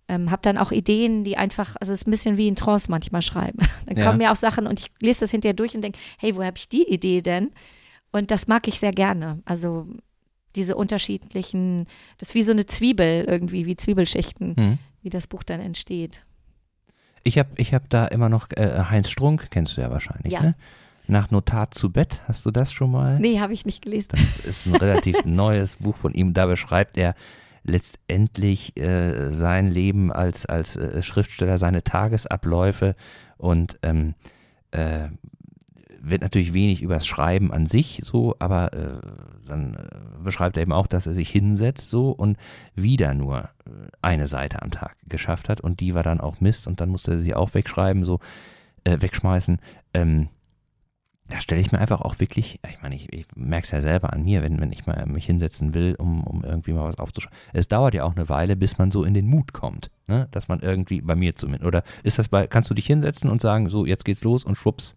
[0.08, 2.90] ähm, habe dann auch Ideen, die einfach, also es ist ein bisschen wie in Trance
[2.90, 3.58] manchmal schreiben.
[3.86, 4.04] Dann Ja.
[4.06, 6.56] kommen mir auch Sachen und ich lese das hinterher durch und denke, hey, wo habe
[6.56, 7.50] ich die Idee denn?
[8.12, 9.42] Und das mag ich sehr gerne.
[9.44, 9.86] Also
[10.54, 11.86] diese unterschiedlichen,
[12.18, 14.78] das ist wie so eine Zwiebel irgendwie, wie Zwiebelschichten, Hm.
[15.02, 16.22] wie das Buch dann entsteht.
[17.26, 20.42] Ich habe ich hab da immer noch äh, Heinz Strunk, kennst du ja wahrscheinlich, Ja.
[20.42, 20.54] ne?
[21.08, 23.18] Nach Notat zu Bett, hast du das schon mal?
[23.20, 24.10] Nee, habe ich nicht gelesen.
[24.44, 26.34] ist ein relativ neues Buch von ihm.
[26.34, 27.14] Da beschreibt er
[27.62, 32.96] letztendlich äh, sein Leben als, als äh, Schriftsteller, seine Tagesabläufe
[33.38, 34.14] und ähm,
[34.70, 35.08] äh,
[36.00, 39.00] wird natürlich wenig übers Schreiben an sich so, aber äh,
[39.46, 42.36] dann äh, beschreibt er eben auch, dass er sich hinsetzt so und
[42.74, 43.70] wieder nur äh,
[44.02, 47.12] eine Seite am Tag geschafft hat und die war dann auch Mist und dann musste
[47.12, 48.20] er sie auch wegschreiben, so
[48.84, 49.58] äh, wegschmeißen.
[49.94, 50.28] Ähm,
[51.28, 54.12] da stelle ich mir einfach auch wirklich, ich meine, ich, ich merke es ja selber
[54.12, 57.36] an mir, wenn, wenn ich mal mich hinsetzen will, um, um irgendwie mal was aufzuschreiben.
[57.52, 60.28] Es dauert ja auch eine Weile, bis man so in den Mut kommt, ne?
[60.30, 63.40] dass man irgendwie, bei mir zumindest, oder ist das bei, kannst du dich hinsetzen und
[63.40, 64.96] sagen, so, jetzt geht's los und schwupps,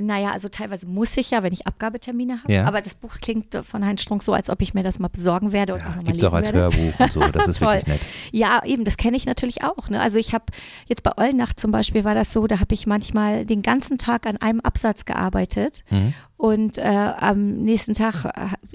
[0.00, 2.52] Naja, also teilweise muss ich ja, wenn ich Abgabetermine habe.
[2.52, 2.64] Ja.
[2.64, 5.52] Aber das Buch klingt von Heinz Strunk so, als ob ich mir das mal besorgen
[5.52, 6.58] werde und auch ja, nochmal gibt es lesen auch als werde.
[6.76, 8.00] Hörbuch und so, das ist wirklich nett.
[8.32, 9.88] Ja, eben, das kenne ich natürlich auch.
[9.88, 10.00] Ne?
[10.00, 10.44] Also ich habe
[10.86, 14.26] jetzt bei Eulennacht zum Beispiel war das so, da habe ich manchmal den ganzen Tag
[14.26, 16.14] an einem Absatz gearbeitet Mhm.
[16.36, 18.24] und äh, am nächsten Tag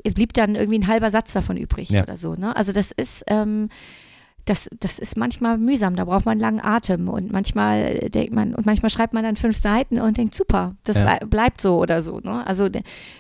[0.04, 2.04] äh, blieb dann irgendwie ein halber Satz davon übrig Ja.
[2.04, 2.36] oder so.
[2.36, 2.56] Ne?
[2.56, 3.70] Also das ist ähm,
[4.46, 8.66] das, das ist manchmal mühsam, da braucht man langen Atem und manchmal denkt man, und
[8.66, 11.04] manchmal schreibt man dann fünf Seiten und denkt, super, das Ja.
[11.06, 12.20] blei- bleibt so oder so.
[12.20, 12.46] Ne?
[12.46, 12.70] Also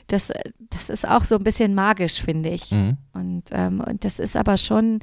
[0.07, 0.31] das,
[0.69, 2.69] das ist auch so ein bisschen magisch, finde ich.
[2.71, 2.97] Mhm.
[3.13, 4.99] Und, ähm, und das ist aber schon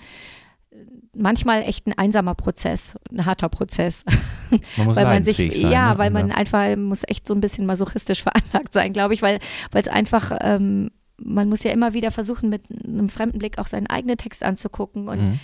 [1.15, 4.05] manchmal echt ein einsamer Prozess, ein harter Prozess.
[4.77, 5.99] Man muss weil man sich, sein, ja, ne?
[5.99, 9.39] weil man einfach muss echt so ein bisschen masochistisch veranlagt sein, glaube ich, weil
[9.71, 13.67] weil es einfach, ähm, man muss ja immer wieder versuchen, mit einem fremden Blick auch
[13.67, 15.41] seinen eigenen Text anzugucken und Mhm.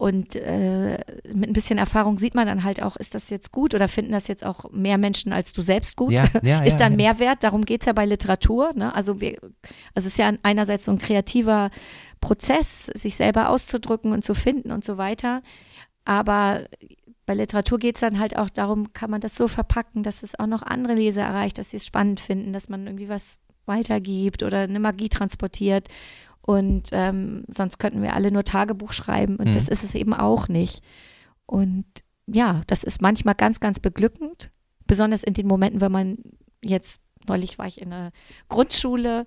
[0.00, 0.96] Und äh,
[1.30, 4.12] mit ein bisschen Erfahrung sieht man dann halt auch, ist das jetzt gut oder finden
[4.12, 6.12] das jetzt auch mehr Menschen als du selbst gut?
[6.12, 6.96] Ja, ja, ist dann ja.
[6.96, 8.70] Mehrwert, darum geht es ja bei Literatur.
[8.74, 8.94] Ne?
[8.94, 9.36] Also, wir,
[9.94, 11.70] also es ist ja einerseits so ein kreativer
[12.22, 15.42] Prozess, sich selber auszudrücken und zu finden und so weiter.
[16.06, 16.64] Aber
[17.26, 20.34] bei Literatur geht es dann halt auch darum, kann man das so verpacken, dass es
[20.38, 24.42] auch noch andere Leser erreicht, dass sie es spannend finden, dass man irgendwie was weitergibt
[24.44, 25.88] oder eine Magie transportiert.
[26.42, 29.52] Und ähm, sonst könnten wir alle nur Tagebuch schreiben und Mhm.
[29.52, 30.82] das ist es eben auch nicht.
[31.46, 31.84] Und
[32.26, 34.50] ja, das ist manchmal ganz, ganz beglückend,
[34.86, 36.18] besonders in den Momenten, wenn man
[36.64, 38.12] jetzt, neulich war ich in einer
[38.48, 39.26] Grundschule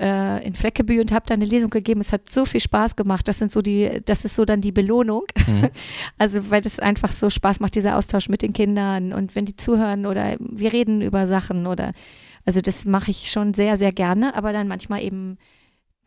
[0.00, 2.00] äh, in Fleckebü und habe da eine Lesung gegeben.
[2.00, 3.28] Es hat so viel Spaß gemacht.
[3.28, 5.24] Das sind so die, das ist so dann die Belohnung.
[5.46, 5.70] Mhm.
[6.18, 9.56] Also weil das einfach so Spaß macht, dieser Austausch mit den Kindern und wenn die
[9.56, 11.92] zuhören oder wir reden über Sachen oder
[12.44, 15.38] also das mache ich schon sehr, sehr gerne, aber dann manchmal eben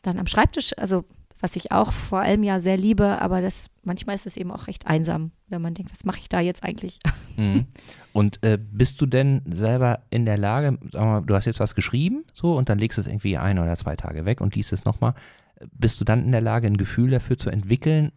[0.05, 1.05] dann am Schreibtisch, also
[1.39, 4.67] was ich auch vor allem ja sehr liebe, aber das manchmal ist es eben auch
[4.67, 6.99] recht einsam, wenn man denkt, was mache ich da jetzt eigentlich?
[7.37, 7.65] Mhm.
[8.13, 12.23] Und äh, bist du denn selber in der Lage, mal, du hast jetzt was geschrieben,
[12.33, 14.85] so und dann legst du es irgendwie ein oder zwei Tage weg und liest es
[14.85, 15.15] nochmal.
[15.73, 18.13] Bist du dann in der Lage, ein Gefühl dafür zu entwickeln,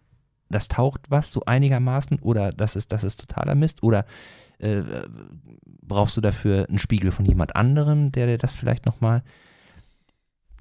[0.51, 3.83] das taucht was so einigermaßen oder das ist, das ist totaler Mist?
[3.83, 4.07] Oder
[4.59, 4.83] äh,
[5.83, 9.25] brauchst du dafür einen Spiegel von jemand anderem, der dir das vielleicht nochmal.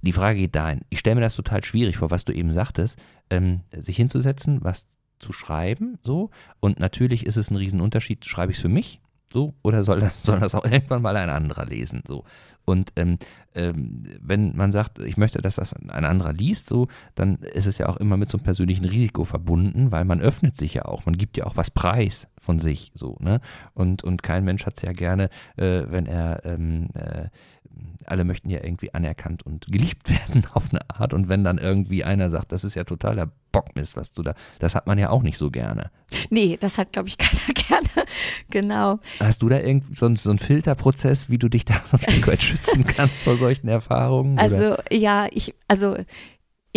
[0.01, 0.81] Die Frage geht dahin.
[0.89, 2.97] Ich stelle mir das total schwierig vor, was du eben sagtest,
[3.29, 4.85] ähm, sich hinzusetzen, was
[5.19, 6.29] zu schreiben, so.
[6.59, 10.23] Und natürlich ist es ein Riesenunterschied, schreibe ich es für mich, so, oder soll das,
[10.23, 12.23] soll das auch irgendwann mal ein anderer lesen, so.
[12.65, 13.17] Und ähm,
[13.55, 17.77] ähm, wenn man sagt, ich möchte, dass das ein anderer liest, so, dann ist es
[17.77, 21.05] ja auch immer mit so einem persönlichen Risiko verbunden, weil man öffnet sich ja auch,
[21.05, 23.39] man gibt ja auch was preis von sich, so, ne?
[23.73, 27.29] Und, und kein Mensch hat es ja gerne, äh, wenn er ähm, äh,
[28.05, 31.13] alle möchten ja irgendwie anerkannt und geliebt werden auf eine Art.
[31.13, 33.31] Und wenn dann irgendwie einer sagt, das ist ja totaler
[33.61, 35.91] Bockmist, was du da, das hat man ja auch nicht so gerne.
[36.29, 38.07] Nee, das hat, glaube ich, keiner gerne.
[38.49, 38.99] genau.
[39.19, 42.27] Hast du da irgendwie so, so einen Filterprozess, wie du dich da so ein Stück
[42.27, 44.39] weit schützen kannst vor solchen Erfahrungen?
[44.39, 44.93] Also, oder?
[44.93, 45.97] ja, ich, also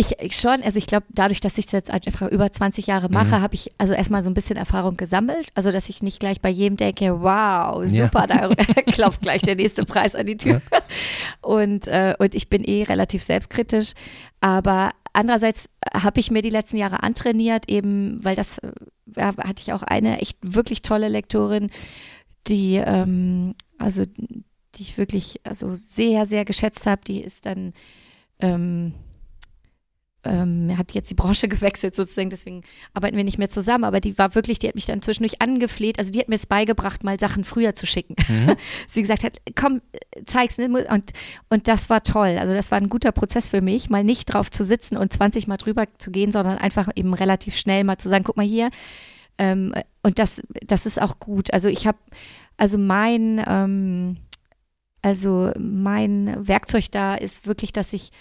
[0.01, 3.09] ich, ich, schon, also ich glaube, dadurch, dass ich es jetzt einfach über 20 Jahre
[3.09, 3.41] mache, mhm.
[3.41, 5.49] habe ich also erstmal so ein bisschen Erfahrung gesammelt.
[5.53, 8.47] Also, dass ich nicht gleich bei jedem denke, wow, super, ja.
[8.47, 8.55] da
[8.87, 10.61] klopft gleich der nächste Preis an die Tür.
[10.71, 10.79] Ja.
[11.41, 13.93] Und, äh, und ich bin eh relativ selbstkritisch.
[14.39, 18.71] Aber andererseits habe ich mir die letzten Jahre antrainiert, eben, weil das äh,
[19.15, 21.69] hatte ich auch eine echt wirklich tolle Lektorin,
[22.47, 27.01] die, ähm, also, die ich wirklich also sehr, sehr geschätzt habe.
[27.05, 27.73] Die ist dann,
[28.39, 28.93] ähm,
[30.23, 32.61] ähm, hat jetzt die Branche gewechselt sozusagen, deswegen
[32.93, 35.99] arbeiten wir nicht mehr zusammen, aber die war wirklich, die hat mich dann zwischendurch angefleht,
[35.99, 38.15] also die hat mir es beigebracht, mal Sachen früher zu schicken.
[38.27, 38.55] Mhm.
[38.87, 39.81] Sie gesagt hat, komm,
[40.25, 40.67] zeig's, ne?
[40.67, 41.11] und,
[41.49, 44.51] und das war toll, also das war ein guter Prozess für mich, mal nicht drauf
[44.51, 48.09] zu sitzen und 20 Mal drüber zu gehen, sondern einfach eben relativ schnell mal zu
[48.09, 48.69] sagen, guck mal hier,
[49.37, 51.97] ähm, und das, das ist auch gut, also ich habe,
[52.57, 54.17] also mein, ähm,
[55.01, 58.11] also mein Werkzeug da ist wirklich, dass ich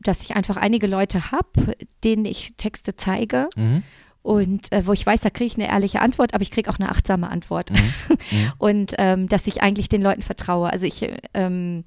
[0.00, 3.48] dass ich einfach einige Leute habe, denen ich Texte zeige.
[3.56, 3.82] Mhm.
[4.22, 6.78] Und äh, wo ich weiß, da kriege ich eine ehrliche Antwort, aber ich kriege auch
[6.78, 7.70] eine achtsame Antwort.
[7.70, 7.92] Mhm.
[8.30, 8.52] Mhm.
[8.58, 10.70] und ähm, dass ich eigentlich den Leuten vertraue.
[10.70, 11.84] Also ich, ähm,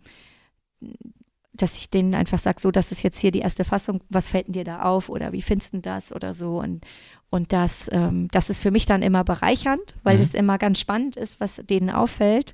[1.53, 4.47] dass ich denen einfach sage, so, das ist jetzt hier die erste Fassung, was fällt
[4.47, 6.59] denn dir da auf oder wie findest du das oder so.
[6.59, 6.86] Und,
[7.30, 10.39] und das, ähm, das ist für mich dann immer bereichernd, weil es mhm.
[10.39, 12.53] immer ganz spannend ist, was denen auffällt.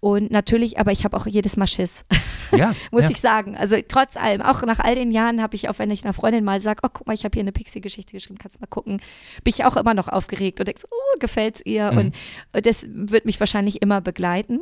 [0.00, 2.04] Und natürlich, aber ich habe auch jedes Mal Schiss.
[2.56, 3.10] Ja, muss ja.
[3.10, 3.58] ich sagen.
[3.58, 6.44] Also trotz allem, auch nach all den Jahren habe ich auch, wenn ich einer Freundin
[6.44, 9.02] mal sage, oh, guck mal, ich habe hier eine Pixie-Geschichte geschrieben, kannst mal gucken,
[9.44, 11.92] bin ich auch immer noch aufgeregt und denke, oh, gefällt's ihr?
[11.92, 11.98] Mhm.
[11.98, 12.16] Und,
[12.54, 14.60] und das wird mich wahrscheinlich immer begleiten.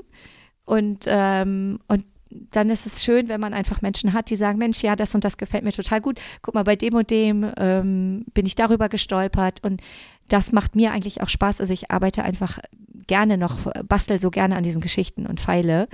[0.64, 4.82] Und, ähm, und dann ist es schön, wenn man einfach Menschen hat, die sagen, Mensch,
[4.82, 6.20] ja, das und das gefällt mir total gut.
[6.42, 9.80] Guck mal, bei dem und dem ähm, bin ich darüber gestolpert und
[10.28, 11.60] das macht mir eigentlich auch Spaß.
[11.60, 12.58] Also ich arbeite einfach
[13.06, 15.88] gerne noch, bastel so gerne an diesen Geschichten und feile.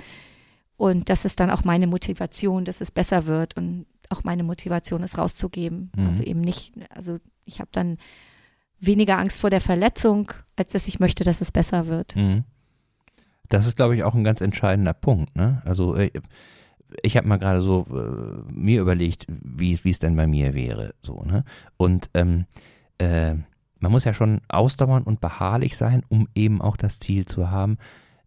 [0.77, 5.03] Und das ist dann auch meine Motivation, dass es besser wird und auch meine Motivation
[5.03, 5.91] ist rauszugeben.
[5.95, 6.05] Mhm.
[6.07, 7.97] Also eben nicht, also ich habe dann
[8.79, 12.15] weniger Angst vor der Verletzung, als dass ich möchte, dass es besser wird.
[12.15, 12.43] Mhm.
[13.49, 15.35] Das ist, glaube ich, auch ein ganz entscheidender Punkt.
[15.35, 15.61] Ne?
[15.65, 16.11] Also äh,
[17.01, 20.93] ich habe mal gerade so äh, mir überlegt, wie es denn bei mir wäre.
[21.01, 21.43] So, ne?
[21.77, 22.45] Und ähm,
[22.97, 23.35] äh,
[23.83, 27.77] man muss ja schon ausdauernd und beharrlich sein, um eben auch das Ziel zu haben,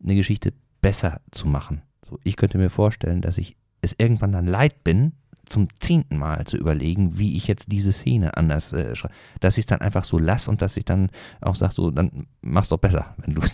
[0.05, 0.53] eine Geschichte
[0.83, 1.81] besser zu machen.
[2.07, 5.13] So, ich könnte mir vorstellen, dass ich es irgendwann dann leid bin,
[5.49, 9.15] zum zehnten Mal zu überlegen, wie ich jetzt diese Szene anders äh, schreibe.
[9.41, 11.09] Dass ich es dann einfach so lasse und dass ich dann
[11.41, 13.43] auch sage, so, dann mach's doch besser, wenn du.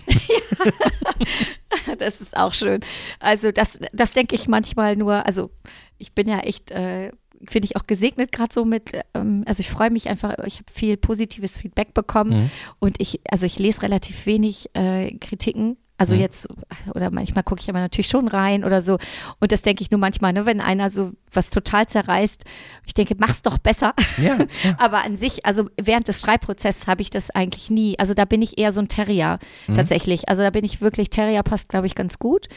[1.99, 2.81] Das ist auch schön.
[3.21, 5.51] Also das, das denke ich manchmal nur, also
[5.99, 7.13] ich bin ja echt äh,
[7.49, 10.73] finde ich auch gesegnet, gerade so mit, ähm, also ich freue mich einfach, ich habe
[10.73, 12.51] viel positives Feedback bekommen mhm.
[12.79, 15.77] und ich, also ich lese relativ wenig äh, Kritiken.
[15.99, 16.23] Also mhm.
[16.23, 16.49] jetzt,
[16.95, 18.99] oder manchmal gucke ich aber natürlich schon rein oder so.
[19.39, 22.43] Und das denke ich nur manchmal, ne, wenn einer so was total zerreißt,
[22.85, 23.95] ich denke, mach's doch besser.
[24.19, 24.77] Ja, ja.
[24.79, 27.99] aber an sich, also während des Schreibprozesses habe ich das eigentlich nie.
[28.01, 29.39] Also da bin ich eher so ein Terrier
[29.69, 29.75] mhm.
[29.75, 30.29] tatsächlich.
[30.29, 32.49] Also da bin ich wirklich, Terrier passt, glaube ich, ganz gut.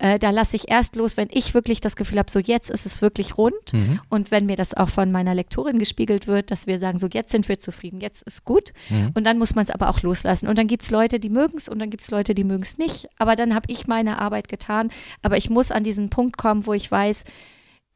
[0.00, 2.86] Äh, da lasse ich erst los, wenn ich wirklich das Gefühl habe, so jetzt ist
[2.86, 3.72] es wirklich rund.
[3.72, 4.00] Mhm.
[4.08, 7.30] Und wenn mir das auch von meiner Lektorin gespiegelt wird, dass wir sagen, so jetzt
[7.30, 8.72] sind wir zufrieden, jetzt ist gut.
[8.88, 9.10] Mhm.
[9.12, 10.48] Und dann muss man es aber auch loslassen.
[10.48, 12.62] Und dann gibt es Leute, die mögen es und dann gibt es Leute, die mögen
[12.62, 13.08] es nicht.
[13.18, 14.88] Aber dann habe ich meine Arbeit getan.
[15.20, 17.24] Aber ich muss an diesen Punkt kommen, wo ich weiß,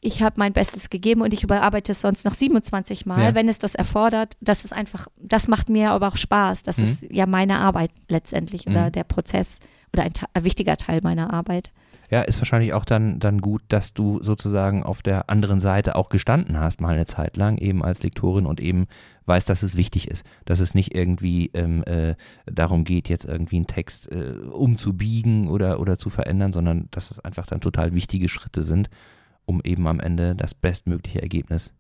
[0.02, 3.34] ich habe mein Bestes gegeben und ich überarbeite es sonst noch 27 Mal, ja.
[3.34, 4.34] wenn es das erfordert.
[4.42, 6.64] Das ist einfach, das macht mir aber auch Spaß.
[6.64, 6.84] Das mhm.
[6.84, 8.92] ist ja meine Arbeit letztendlich oder mhm.
[8.92, 9.60] der Prozess
[9.94, 11.72] oder ein, ein wichtiger Teil meiner Arbeit.
[12.14, 16.10] Ja, ist wahrscheinlich auch dann, dann gut, dass du sozusagen auf der anderen Seite auch
[16.10, 18.86] gestanden hast, mal eine Zeit lang, eben als Lektorin und eben
[19.26, 22.14] weißt, dass es wichtig ist, dass es nicht irgendwie ähm, äh,
[22.46, 27.18] darum geht, jetzt irgendwie einen Text äh, umzubiegen oder, oder zu verändern, sondern dass es
[27.18, 28.90] einfach dann total wichtige Schritte sind,
[29.44, 31.74] um eben am Ende das bestmögliche Ergebnis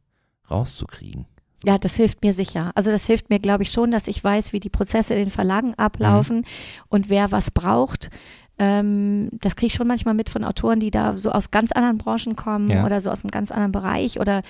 [0.50, 1.26] rauszukriegen.
[1.64, 2.72] Ja, das hilft mir sicher.
[2.74, 5.30] Also das hilft mir, glaube ich, schon, dass ich weiß, wie die Prozesse in den
[5.30, 6.44] Verlagen ablaufen mhm.
[6.88, 8.10] und wer was braucht.
[8.58, 11.98] Ähm, das kriege ich schon manchmal mit von Autoren, die da so aus ganz anderen
[11.98, 12.86] Branchen kommen ja.
[12.86, 14.42] oder so aus einem ganz anderen Bereich oder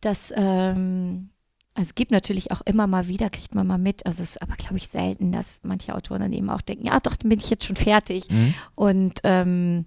[0.00, 1.30] das, ähm,
[1.74, 4.42] also es gibt natürlich auch immer mal wieder, kriegt man mal mit, also es ist
[4.42, 7.38] aber, glaube ich, selten, dass manche Autoren dann eben auch denken, ja doch, dann bin
[7.38, 8.30] ich jetzt schon fertig.
[8.30, 8.54] Mhm.
[8.74, 9.86] Und ähm,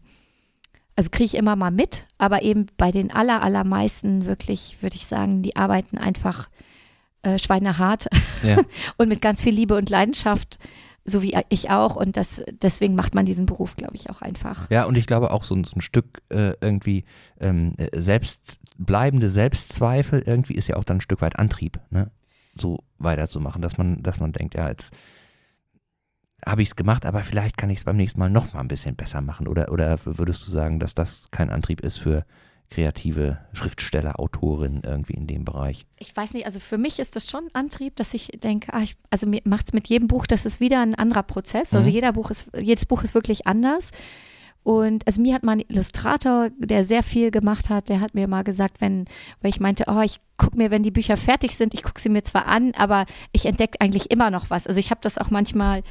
[0.95, 5.05] also kriege ich immer mal mit, aber eben bei den aller, allermeisten wirklich, würde ich
[5.05, 6.49] sagen, die arbeiten einfach
[7.23, 8.07] äh, schweinehart
[8.43, 8.59] ja.
[8.97, 10.59] und mit ganz viel Liebe und Leidenschaft
[11.05, 11.95] so wie ich auch.
[11.95, 14.69] Und das, deswegen macht man diesen Beruf, glaube ich, auch einfach.
[14.69, 17.05] Ja, und ich glaube auch so, so ein Stück äh, irgendwie
[17.39, 22.11] ähm, äh, selbst, bleibende Selbstzweifel irgendwie ist ja auch dann ein Stück weit Antrieb, ne?
[22.55, 24.93] so weiterzumachen, dass man, dass man denkt, ja, jetzt
[26.45, 28.67] habe ich es gemacht, aber vielleicht kann ich es beim nächsten Mal noch mal ein
[28.67, 29.47] bisschen besser machen.
[29.47, 32.25] Oder, oder würdest du sagen, dass das kein Antrieb ist für
[32.71, 35.85] kreative Schriftsteller, Autorin irgendwie in dem Bereich?
[35.99, 38.95] Ich weiß nicht, also für mich ist das schon Antrieb, dass ich denke, ah, ich,
[39.11, 41.73] also mir macht es mit jedem Buch, das ist wieder ein anderer Prozess.
[41.73, 41.93] Also mhm.
[41.93, 43.91] jeder Buch ist, jedes Buch ist wirklich anders.
[44.63, 48.27] Und also mir hat mal ein Illustrator, der sehr viel gemacht hat, der hat mir
[48.27, 49.05] mal gesagt, wenn,
[49.41, 52.09] weil ich meinte, oh, ich gucke mir, wenn die Bücher fertig sind, ich gucke sie
[52.09, 54.67] mir zwar an, aber ich entdecke eigentlich immer noch was.
[54.67, 55.83] Also ich habe das auch manchmal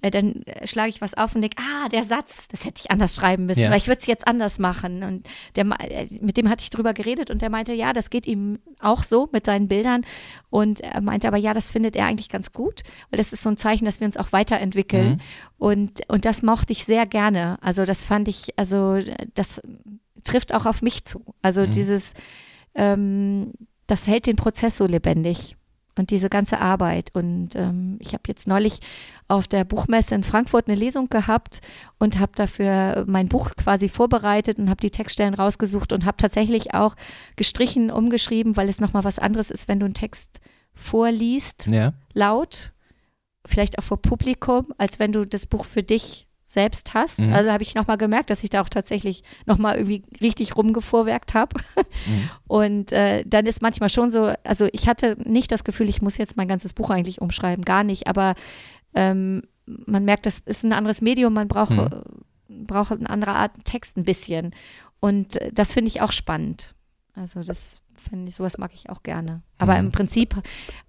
[0.00, 2.90] äh, dann äh, schlage ich was auf und denke, ah, der Satz, das hätte ich
[2.90, 3.68] anders schreiben müssen, ja.
[3.68, 5.02] oder ich würde es jetzt anders machen.
[5.02, 5.26] Und
[5.56, 8.58] der, äh, mit dem hatte ich drüber geredet und der meinte, ja, das geht ihm
[8.80, 10.02] auch so mit seinen Bildern.
[10.50, 13.48] Und er meinte aber, ja, das findet er eigentlich ganz gut, weil das ist so
[13.48, 15.12] ein Zeichen, dass wir uns auch weiterentwickeln.
[15.12, 15.16] Mhm.
[15.58, 17.58] Und, und das mochte ich sehr gerne.
[17.62, 18.98] Also das fand ich, also
[19.34, 19.60] das
[20.22, 21.34] trifft auch auf mich zu.
[21.42, 21.70] Also mhm.
[21.70, 22.12] dieses,
[22.74, 23.52] ähm,
[23.86, 25.56] das hält den Prozess so lebendig
[25.96, 27.10] und diese ganze Arbeit.
[27.14, 28.80] Und ähm, ich habe jetzt neulich
[29.28, 31.60] auf der Buchmesse in Frankfurt eine Lesung gehabt
[31.98, 36.74] und habe dafür mein Buch quasi vorbereitet und habe die Textstellen rausgesucht und habe tatsächlich
[36.74, 36.94] auch
[37.36, 40.40] gestrichen, umgeschrieben, weil es nochmal was anderes ist, wenn du einen Text
[40.74, 41.92] vorliest, ja.
[42.12, 42.72] laut,
[43.46, 47.26] vielleicht auch vor Publikum, als wenn du das Buch für dich selbst hast.
[47.26, 47.34] Mhm.
[47.34, 51.60] Also habe ich nochmal gemerkt, dass ich da auch tatsächlich nochmal irgendwie richtig rumgevorwerkt habe.
[51.76, 52.30] Mhm.
[52.46, 56.16] Und äh, dann ist manchmal schon so, also ich hatte nicht das Gefühl, ich muss
[56.16, 58.34] jetzt mein ganzes Buch eigentlich umschreiben, gar nicht, aber
[58.94, 62.66] ähm, man merkt, das ist ein anderes Medium, man braucht, mhm.
[62.66, 64.54] braucht eine andere Art Text ein bisschen.
[65.00, 66.74] Und äh, das finde ich auch spannend.
[67.14, 69.42] Also das finde ich, sowas mag ich auch gerne.
[69.58, 69.86] Aber mhm.
[69.86, 70.36] im Prinzip,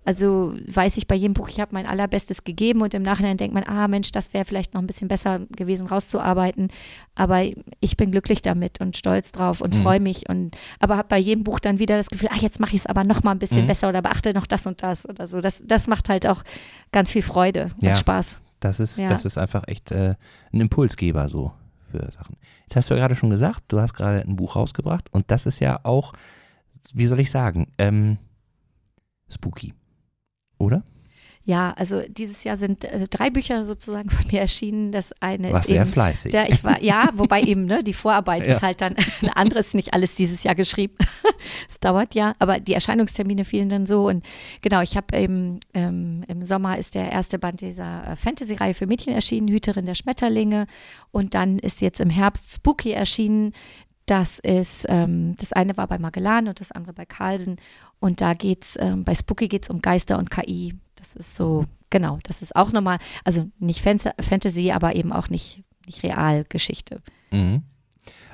[0.03, 3.53] also weiß ich bei jedem Buch, ich habe mein allerbestes gegeben und im Nachhinein denkt
[3.53, 6.69] man, ah Mensch, das wäre vielleicht noch ein bisschen besser gewesen, rauszuarbeiten.
[7.15, 7.43] Aber
[7.79, 9.81] ich bin glücklich damit und stolz drauf und mhm.
[9.81, 12.75] freue mich und aber habe bei jedem Buch dann wieder das Gefühl, ah, jetzt mache
[12.75, 13.67] ich es aber noch mal ein bisschen mhm.
[13.67, 15.41] besser oder beachte noch das und das oder so.
[15.41, 16.43] Das, das macht halt auch
[16.91, 18.41] ganz viel Freude ja, und Spaß.
[18.59, 19.09] Das ist, ja.
[19.09, 20.15] das ist einfach echt äh,
[20.51, 21.51] ein Impulsgeber so
[21.91, 22.37] für Sachen.
[22.63, 25.45] Jetzt hast du ja gerade schon gesagt, du hast gerade ein Buch rausgebracht und das
[25.45, 26.13] ist ja auch
[26.93, 28.17] wie soll ich sagen, ähm,
[29.29, 29.73] spooky.
[30.57, 30.83] Oder?
[31.47, 34.91] Ja, also dieses Jahr sind also drei Bücher sozusagen von mir erschienen.
[34.91, 36.31] Das eine war ist sehr eben, fleißig.
[36.31, 38.55] Der, ich war, ja, wobei eben ne, die Vorarbeit ja.
[38.55, 40.95] ist halt dann eine andere, ist nicht alles dieses Jahr geschrieben.
[41.69, 44.07] Es dauert ja, aber die Erscheinungstermine fielen dann so.
[44.07, 44.25] Und
[44.61, 48.87] genau, ich habe eben ähm, im Sommer ist der erste Band dieser äh, Fantasy-Reihe für
[48.87, 50.65] Mädchen erschienen, Hüterin der Schmetterlinge.
[51.11, 53.51] Und dann ist jetzt im Herbst Spooky erschienen,
[54.05, 57.57] das ist, ähm, das eine war bei Magellan und das andere bei Carlsen.
[57.99, 60.75] Und da geht's, ähm, bei Spooky geht es um Geister und KI.
[60.95, 65.63] Das ist so, genau, das ist auch nochmal, also nicht Fantasy, aber eben auch nicht,
[65.85, 67.01] nicht Realgeschichte.
[67.31, 67.63] Mhm.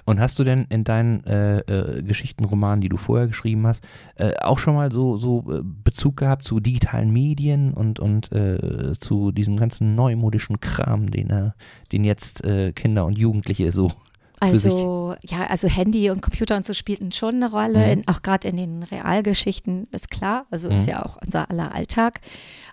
[0.03, 3.83] Und hast du denn in deinen äh, äh, Geschichtenromanen, die du vorher geschrieben hast,
[4.15, 8.93] äh, auch schon mal so, so äh, Bezug gehabt zu digitalen Medien und, und äh,
[8.99, 11.51] zu diesem ganzen neumodischen Kram, den, äh,
[11.91, 12.43] den jetzt
[12.75, 13.91] Kinder und Jugendliche so
[14.41, 17.91] also, ja, also Handy und Computer und so spielten schon eine Rolle, mhm.
[17.91, 20.47] in, auch gerade in den Realgeschichten, ist klar.
[20.49, 20.75] Also mhm.
[20.75, 22.21] ist ja auch unser aller Alltag.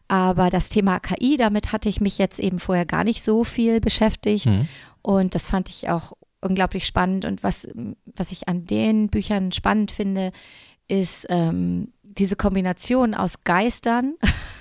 [0.08, 3.80] Aber das Thema KI, damit hatte ich mich jetzt eben vorher gar nicht so viel
[3.80, 4.46] beschäftigt.
[4.46, 4.66] Mhm.
[5.02, 7.26] Und das fand ich auch unglaublich spannend.
[7.26, 7.68] Und was,
[8.06, 10.32] was ich an den Büchern spannend finde,
[10.88, 14.14] ist ähm, diese Kombination aus Geistern,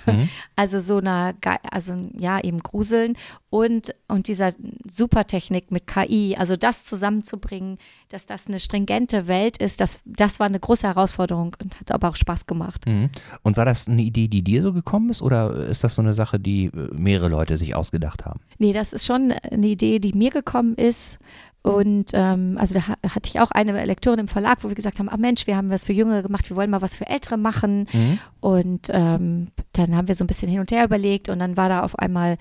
[0.06, 0.28] mhm.
[0.56, 3.16] also so einer, Ge also ja, eben Gruseln
[3.50, 4.52] und, und dieser
[4.86, 7.78] Supertechnik mit KI, also das zusammenzubringen,
[8.08, 12.08] dass das eine stringente Welt ist, das, das war eine große Herausforderung und hat aber
[12.08, 12.86] auch Spaß gemacht.
[12.86, 13.10] Mhm.
[13.42, 16.14] Und war das eine Idee, die dir so gekommen ist oder ist das so eine
[16.14, 18.40] Sache, die äh, mehrere Leute sich ausgedacht haben?
[18.58, 21.18] Nee, das ist schon eine Idee, die mir gekommen ist
[21.62, 25.08] Und ähm, also da hatte ich auch eine Lektorin im Verlag, wo wir gesagt haben,
[25.08, 27.47] ah Mensch, wir haben was für Jüngere gemacht, wir wollen mal was für Ältere machen.
[27.92, 28.18] Mhm.
[28.40, 31.68] Und ähm, dann haben wir so ein bisschen hin und her überlegt und dann war
[31.68, 32.36] da auf einmal,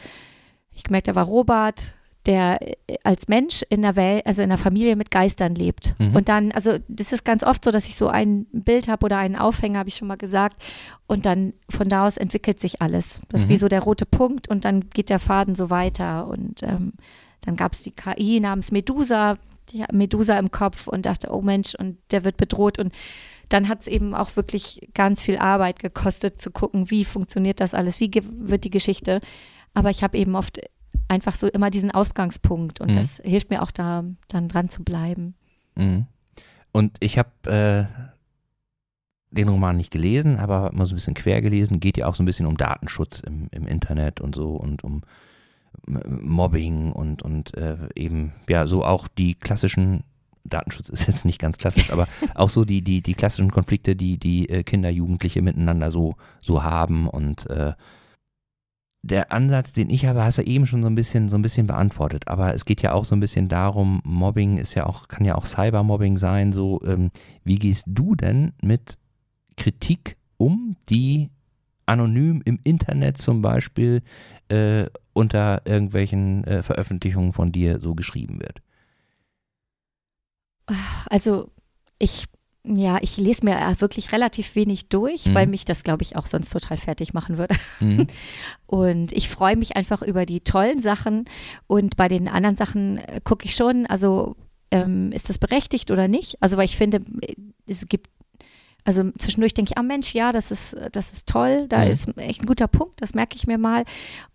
[0.74, 1.94] ich gemerkt, da war Robert,
[2.28, 5.96] der äh, als Mensch in der Welt, also in der Familie mit Geistern lebt.
[5.98, 6.16] Mhm.
[6.16, 9.18] Und dann, also das ist ganz oft so, dass ich so ein Bild habe oder
[9.18, 10.62] einen Aufhänger, habe ich schon mal gesagt.
[11.08, 13.22] Und dann von da aus entwickelt sich alles.
[13.30, 13.54] Das ist mhm.
[13.54, 16.28] wie so der rote Punkt und dann geht der Faden so weiter.
[16.28, 16.94] Und ähm,
[17.42, 19.38] dann gab es die KI namens Medusa,
[19.70, 22.80] die hat Medusa im Kopf und dachte, oh Mensch, und der wird bedroht.
[22.80, 22.94] Und
[23.50, 27.74] dann hat es eben auch wirklich ganz viel Arbeit gekostet, zu gucken, wie funktioniert das
[27.74, 29.22] alles, wie wird die Geschichte.
[29.74, 30.60] Aber ich habe eben oft
[31.08, 32.94] einfach so immer diesen Ausgangspunkt und mhm.
[32.94, 35.36] das hilft mir auch da dann dran zu bleiben.
[35.76, 36.08] Mhm.
[36.72, 37.86] Und ich habe äh,
[39.32, 42.24] den Roman nicht gelesen, aber mal so ein bisschen quer gelesen, geht ja auch so
[42.24, 45.04] ein bisschen um Datenschutz im, im Internet und so und um
[45.86, 50.04] Mobbing und, und äh, eben, ja, so auch die klassischen,
[50.48, 54.18] Datenschutz ist jetzt nicht ganz klassisch, aber auch so die, die, die klassischen Konflikte, die
[54.18, 57.74] die äh, Kinder, Jugendliche miteinander so, so haben und äh,
[59.08, 61.68] der Ansatz, den ich habe, hast du eben schon so ein bisschen, so ein bisschen
[61.68, 62.28] beantwortet.
[62.28, 65.36] Aber es geht ja auch so ein bisschen darum, Mobbing ist ja auch, kann ja
[65.36, 66.52] auch Cybermobbing sein.
[66.52, 67.12] So, ähm,
[67.44, 68.98] wie gehst du denn mit
[69.56, 71.30] Kritik um, die
[71.86, 74.02] anonym im Internet zum Beispiel
[74.50, 78.62] äh, unter irgendwelchen äh, Veröffentlichungen von dir so geschrieben wird?
[81.10, 81.50] Also
[82.00, 82.26] ich
[82.70, 85.36] ja, ich lese mir wirklich relativ wenig durch, mhm.
[85.36, 87.56] weil mich das, glaube ich, auch sonst total fertig machen würde.
[87.80, 88.08] Mhm.
[88.66, 91.26] Und ich freue mich einfach über die tollen Sachen.
[91.68, 94.36] Und bei den anderen Sachen äh, gucke ich schon, also
[94.72, 96.42] ähm, ist das berechtigt oder nicht?
[96.42, 97.02] Also, weil ich finde,
[97.66, 98.10] es gibt
[98.88, 101.92] also zwischendurch denke ich, ah Mensch, ja, das ist, das ist toll, da mhm.
[101.92, 103.84] ist echt ein guter Punkt, das merke ich mir mal.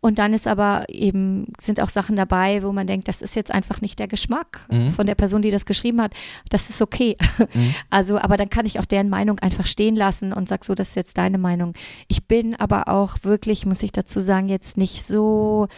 [0.03, 3.51] Und dann ist aber eben, sind auch Sachen dabei, wo man denkt, das ist jetzt
[3.51, 4.91] einfach nicht der Geschmack mhm.
[4.91, 6.13] von der Person, die das geschrieben hat.
[6.51, 7.17] Das ist okay.
[7.39, 7.75] Mhm.
[7.91, 10.91] Also, aber dann kann ich auch deren Meinung einfach stehen lassen und sag so, das
[10.91, 11.75] ist jetzt deine Meinung.
[12.09, 15.69] Ich bin aber auch wirklich, muss ich dazu sagen, jetzt nicht so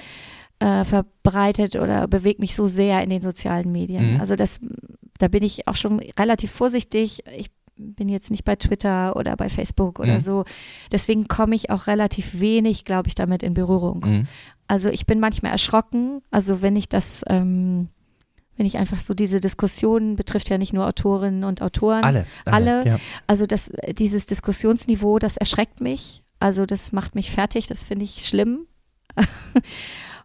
[0.59, 4.15] äh, verbreitet oder bewegt mich so sehr in den sozialen Medien.
[4.15, 4.21] Mhm.
[4.21, 4.61] Also das,
[5.19, 7.23] da bin ich auch schon relativ vorsichtig.
[7.37, 10.21] Ich bin jetzt nicht bei Twitter oder bei Facebook oder mhm.
[10.21, 10.45] so.
[10.93, 14.05] Deswegen komme ich auch relativ wenig, glaube ich, damit in Berührung.
[14.07, 14.27] Mhm.
[14.67, 17.89] Also ich bin manchmal erschrocken, also wenn ich das, ähm,
[18.57, 22.05] wenn ich einfach so diese Diskussionen, betrifft ja nicht nur Autorinnen und Autoren.
[22.05, 22.27] Alle.
[22.45, 22.79] Alle.
[22.79, 22.99] alle ja.
[23.27, 26.23] Also das, dieses Diskussionsniveau, das erschreckt mich.
[26.39, 28.67] Also das macht mich fertig, das finde ich schlimm.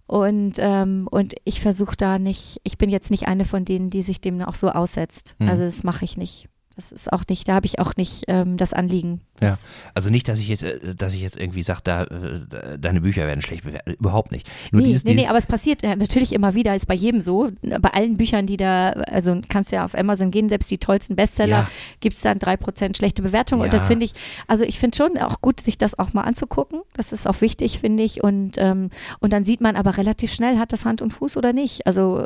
[0.10, 4.02] Und, ähm, und ich versuche da nicht, ich bin jetzt nicht eine von denen, die
[4.02, 5.36] sich dem auch so aussetzt.
[5.38, 5.50] Mhm.
[5.50, 6.50] Also das mache ich nicht.
[6.80, 9.20] Das ist auch nicht, da habe ich auch nicht ähm, das Anliegen.
[9.42, 9.58] Ja,
[9.94, 13.28] also nicht, dass ich jetzt, äh, dass ich jetzt irgendwie sage, da, äh, deine Bücher
[13.28, 14.00] werden schlecht bewertet.
[14.00, 14.48] Überhaupt nicht.
[14.72, 17.20] Nur nee, dieses, nee, nee, aber es passiert ja, natürlich immer wieder, ist bei jedem
[17.20, 17.50] so.
[17.62, 21.50] Bei allen Büchern, die da, also kannst ja auf Amazon gehen, selbst die tollsten Bestseller,
[21.50, 21.70] ja.
[22.00, 23.62] gibt es dann drei Prozent schlechte Bewertungen.
[23.62, 23.66] Ja.
[23.66, 24.14] Und das finde ich,
[24.48, 26.80] also ich finde schon auch gut, sich das auch mal anzugucken.
[26.94, 28.24] Das ist auch wichtig, finde ich.
[28.24, 31.52] Und, ähm, und dann sieht man aber relativ schnell, hat das Hand und Fuß oder
[31.52, 31.86] nicht.
[31.88, 32.24] Also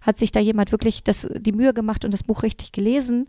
[0.00, 3.26] hat sich da jemand wirklich das, die Mühe gemacht und das Buch richtig gelesen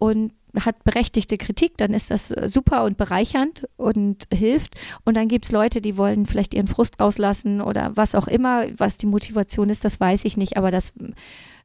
[0.00, 4.74] und hat berechtigte Kritik, dann ist das super und bereichernd und hilft.
[5.04, 8.64] Und dann gibt es Leute, die wollen vielleicht ihren Frust rauslassen oder was auch immer,
[8.76, 10.94] was die Motivation ist, das weiß ich nicht, aber das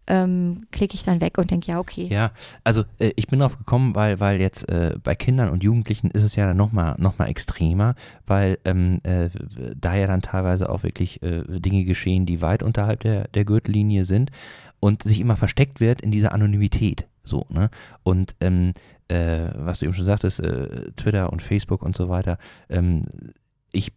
[0.08, 2.08] ähm, klicke ich dann weg und denke, ja, okay.
[2.10, 2.32] Ja,
[2.64, 6.24] also äh, ich bin drauf gekommen, weil, weil jetzt äh, bei Kindern und Jugendlichen ist
[6.24, 7.96] es ja dann nochmal noch mal extremer,
[8.28, 9.30] weil ähm, äh,
[9.76, 14.06] da ja dann teilweise auch wirklich äh, Dinge geschehen, die weit unterhalb der, der Gürtellinie
[14.06, 14.32] sind
[14.80, 17.08] und sich immer versteckt wird in dieser Anonymität.
[17.24, 17.70] So, ne?
[18.04, 18.74] Und ähm,
[19.08, 22.38] äh, was du eben schon sagtest, äh, Twitter und Facebook und so weiter,
[22.70, 23.06] ähm,
[23.72, 23.92] ich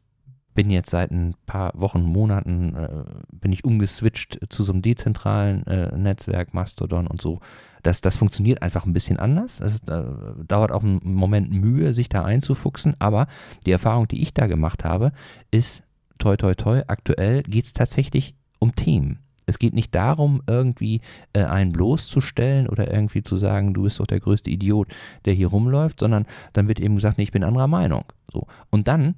[0.58, 2.88] bin jetzt seit ein paar Wochen, Monaten, äh,
[3.30, 7.38] bin ich umgeswitcht zu so einem dezentralen äh, Netzwerk, Mastodon und so.
[7.84, 9.60] Das, das funktioniert einfach ein bisschen anders.
[9.60, 10.02] Es äh,
[10.48, 13.28] dauert auch einen Moment Mühe, sich da einzufuchsen, aber
[13.66, 15.12] die Erfahrung, die ich da gemacht habe,
[15.52, 15.84] ist,
[16.18, 19.20] toi, toi, toi, aktuell geht es tatsächlich um Themen.
[19.46, 21.02] Es geht nicht darum, irgendwie
[21.34, 24.88] äh, einen bloßzustellen oder irgendwie zu sagen, du bist doch der größte Idiot,
[25.24, 28.06] der hier rumläuft, sondern dann wird eben gesagt, nee, ich bin anderer Meinung.
[28.32, 28.48] So.
[28.70, 29.14] Und dann,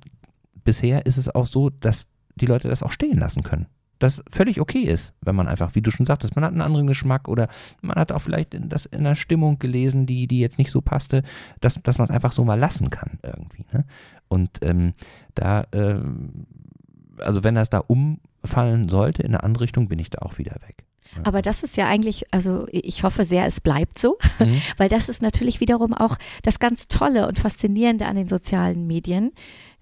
[0.71, 2.07] bisher ist es auch so, dass
[2.37, 3.66] die Leute das auch stehen lassen können.
[3.99, 6.87] Das völlig okay ist, wenn man einfach, wie du schon sagtest, man hat einen anderen
[6.87, 7.49] Geschmack oder
[7.83, 11.25] man hat auch vielleicht das in einer Stimmung gelesen, die, die jetzt nicht so passte,
[11.61, 13.64] dass, dass man es einfach so mal lassen kann irgendwie.
[13.73, 13.85] Ne?
[14.29, 14.95] Und ähm,
[15.35, 15.97] da, äh,
[17.18, 20.39] also wenn das da um fallen sollte in eine andere Richtung, bin ich da auch
[20.39, 20.85] wieder weg.
[21.25, 24.62] Aber das ist ja eigentlich, also ich hoffe sehr, es bleibt so, mhm.
[24.77, 29.33] weil das ist natürlich wiederum auch das ganz Tolle und Faszinierende an den sozialen Medien,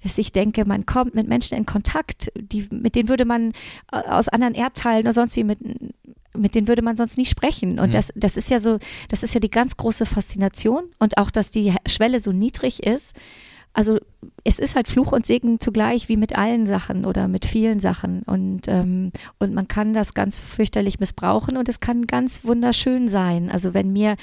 [0.02, 3.52] dass ich denke, man kommt mit Menschen in Kontakt, die, mit denen würde man
[3.92, 5.58] äh, aus anderen Erdteilen oder sonst wie mit
[6.36, 7.80] mit denen würde man sonst nie sprechen.
[7.80, 7.92] Und Mhm.
[7.92, 8.78] das, das ist ja so,
[9.08, 13.16] das ist ja die ganz große Faszination und auch, dass die Schwelle so niedrig ist.
[13.78, 13.98] Also
[14.42, 18.24] es ist halt Fluch und Segen zugleich wie mit allen Sachen oder mit vielen Sachen.
[18.24, 23.50] Und, ähm, und man kann das ganz fürchterlich missbrauchen und es kann ganz wunderschön sein.
[23.52, 24.16] Also wenn mir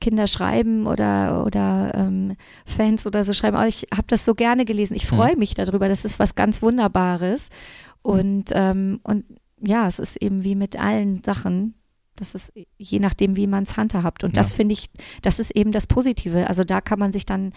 [0.00, 2.34] Kinder schreiben oder, oder ähm,
[2.64, 5.86] Fans oder so schreiben, oh, ich habe das so gerne gelesen, ich freue mich darüber,
[5.90, 7.50] das ist was ganz Wunderbares.
[8.00, 9.26] Und, ähm, und
[9.60, 11.74] ja, es ist eben wie mit allen Sachen.
[12.16, 14.24] Das ist je nachdem, wie man es handhabt.
[14.24, 14.56] Und das Ja.
[14.56, 14.86] finde ich,
[15.20, 16.46] das ist eben das Positive.
[16.48, 17.52] Also da kann man sich dann,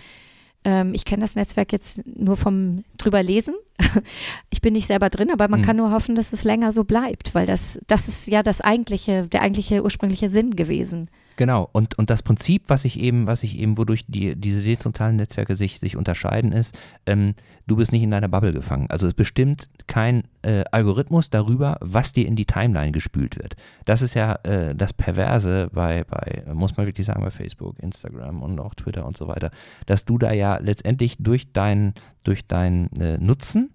[0.64, 3.56] ähm, ich kenne das Netzwerk jetzt nur vom drüber lesen.
[4.50, 5.66] ich bin nicht selber drin, aber man Mhm.
[5.66, 9.28] kann nur hoffen, dass es länger so bleibt, weil das, das ist ja das eigentliche,
[9.28, 11.10] der eigentliche ursprüngliche Sinn gewesen.
[11.38, 15.18] Genau, und, und das Prinzip, was ich eben, was ich eben, wodurch die, diese dezentralen
[15.18, 16.76] Netzwerke sich, sich unterscheiden, ist,
[17.06, 17.36] ähm,
[17.68, 18.88] du bist nicht in deiner Bubble gefangen.
[18.90, 23.56] Also es bestimmt kein äh, Algorithmus darüber, was dir in die Timeline gespült wird.
[23.86, 28.42] Das ist ja äh, das Perverse bei, bei, muss man wirklich sagen, bei Facebook, Instagram
[28.42, 29.52] und auch Twitter und so weiter,
[29.86, 33.70] dass du da ja letztendlich durch dein, durch dein äh, Nutzen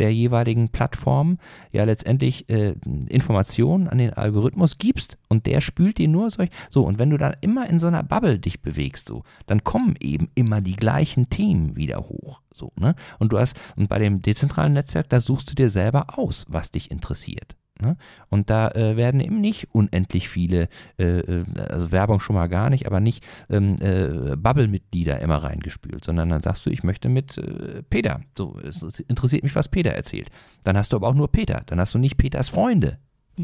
[0.00, 1.38] der jeweiligen Plattform
[1.70, 2.74] ja letztendlich äh,
[3.08, 7.18] Informationen an den Algorithmus gibst und der spült dir nur solch so und wenn du
[7.18, 11.30] dann immer in so einer Bubble dich bewegst so, dann kommen eben immer die gleichen
[11.30, 12.94] Themen wieder hoch so, ne?
[13.18, 16.70] Und du hast und bei dem dezentralen Netzwerk, da suchst du dir selber aus, was
[16.70, 17.56] dich interessiert.
[17.80, 17.96] Ne?
[18.28, 20.68] Und da äh, werden eben nicht unendlich viele,
[20.98, 26.04] äh, äh, also Werbung schon mal gar nicht, aber nicht ähm, äh, Bubble-Mitglieder immer reingespült,
[26.04, 28.20] sondern dann sagst du, ich möchte mit äh, Peter.
[28.36, 30.30] So, es interessiert mich, was Peter erzählt.
[30.64, 31.62] Dann hast du aber auch nur Peter.
[31.66, 32.98] Dann hast du nicht Peters Freunde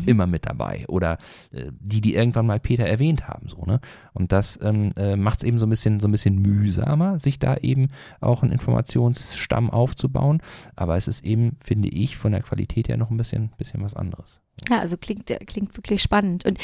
[0.07, 1.18] immer mit dabei oder
[1.53, 3.49] äh, die, die irgendwann mal Peter erwähnt haben.
[3.49, 3.80] So, ne?
[4.12, 7.38] Und das ähm, äh, macht es eben so ein bisschen so ein bisschen mühsamer, sich
[7.38, 7.88] da eben
[8.20, 10.42] auch einen Informationsstamm aufzubauen.
[10.74, 13.94] Aber es ist eben, finde ich, von der Qualität her noch ein bisschen, bisschen was
[13.94, 14.40] anderes.
[14.68, 16.44] Ja, also klingt, klingt wirklich spannend.
[16.44, 16.59] Und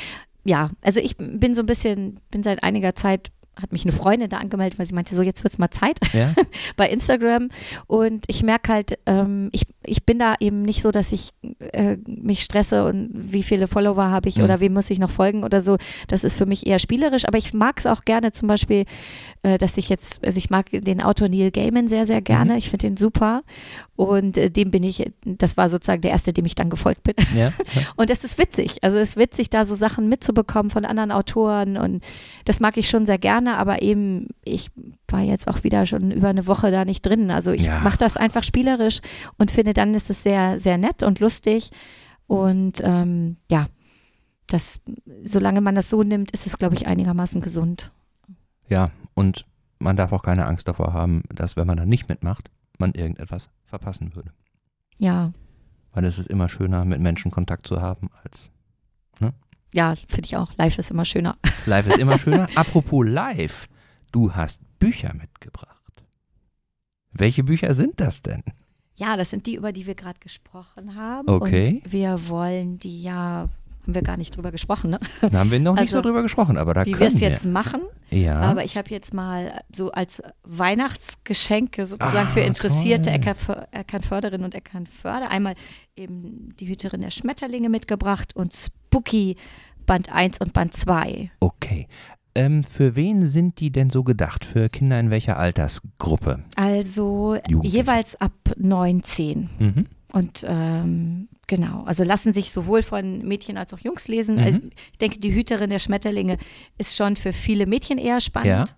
[0.45, 3.30] ja, also ich bin so ein bisschen, bin seit einiger Zeit
[3.61, 5.98] hat mich eine Freundin da angemeldet, weil sie meinte, so jetzt wird es mal Zeit
[6.12, 6.34] Ja?
[6.76, 7.48] bei Instagram.
[7.86, 11.30] Und ich merke halt, ähm, ich, ich bin da eben nicht so, dass ich
[11.72, 14.44] äh, mich stresse und wie viele Follower habe ich Mhm.
[14.44, 15.76] oder wem muss ich noch folgen oder so.
[16.09, 17.26] Das ist für mich eher spielerisch.
[17.28, 18.84] Aber ich mag es auch gerne zum Beispiel,
[19.42, 22.57] äh, dass ich jetzt, also ich mag den Autor Neil Gaiman sehr, sehr gerne.
[22.57, 23.42] Ich finde den super.
[23.96, 27.14] Und äh, dem bin ich, das war sozusagen der erste, dem ich dann gefolgt bin.
[27.36, 27.53] Ja?
[27.96, 28.82] Und es ist witzig.
[28.82, 32.03] Also es ist witzig, da so Sachen mitzubekommen von anderen Autoren und
[32.44, 34.70] das mag ich schon sehr gerne, aber eben, ich
[35.09, 37.30] war jetzt auch wieder schon über eine Woche da nicht drin.
[37.30, 37.80] Also ich Ja.
[37.80, 39.01] mache das einfach spielerisch
[39.38, 41.70] und finde, dann ist es sehr, sehr nett und lustig.
[42.26, 43.66] Und ähm, ja,
[44.47, 44.80] das,
[45.24, 47.93] solange man das so nimmt, ist es, glaube ich, einigermaßen gesund.
[48.68, 49.45] ja, und
[49.78, 53.49] man darf auch keine Angst davor haben, dass wenn man da nicht mitmacht, man irgendetwas
[53.64, 54.30] verpassen würde.
[54.99, 55.32] Ja,
[55.93, 58.51] Weil es ist immer schöner, mit Menschen Kontakt zu haben, als
[59.75, 60.53] ja, finde ich auch.
[60.57, 61.37] Live ist immer schöner.
[61.66, 62.49] live ist immer schöner.
[62.55, 63.68] Apropos live,
[64.12, 65.68] du hast Bücher mitgebracht.
[67.12, 68.43] Welche Bücher sind das denn?
[68.95, 71.29] Ja, das sind die, über die wir gerade gesprochen haben.
[71.29, 71.81] Okay.
[71.85, 73.49] Und wir wollen die ja,
[73.83, 75.01] haben wir gar nicht drüber gesprochen, ne?
[75.23, 77.20] Da haben wir noch nicht Also, so drüber gesprochen, aber da wie wir können es
[77.20, 77.29] wir.
[77.31, 77.81] jetzt machen.
[78.11, 78.39] ja.
[78.41, 85.31] Aber ich habe jetzt mal so als Weihnachtsgeschenke sozusagen Ah, für interessierte Eckernförderinnen und Eckernförder
[85.31, 85.55] einmal
[85.97, 89.36] eben die Hüterin der Schmetterlinge mitgebracht und Spooky
[89.86, 91.30] Band 1 und Band 2.
[91.40, 91.88] okay.
[92.34, 94.47] Ähm, für wen sind die denn so gedacht?
[94.47, 96.43] Für Kinder in welcher Altersgruppe?
[96.57, 99.51] Also jeweils ab 19.
[99.59, 99.86] Mhm.
[100.12, 104.36] Und ähm, genau, also lassen sich sowohl von Mädchen als auch Jungs lesen.
[104.36, 104.43] Mhm.
[104.45, 104.59] Also
[104.93, 106.38] ich denke, die Hüterin der Schmetterlinge
[106.78, 108.68] ist schon für viele Mädchen eher spannend.
[108.68, 108.76] Ja.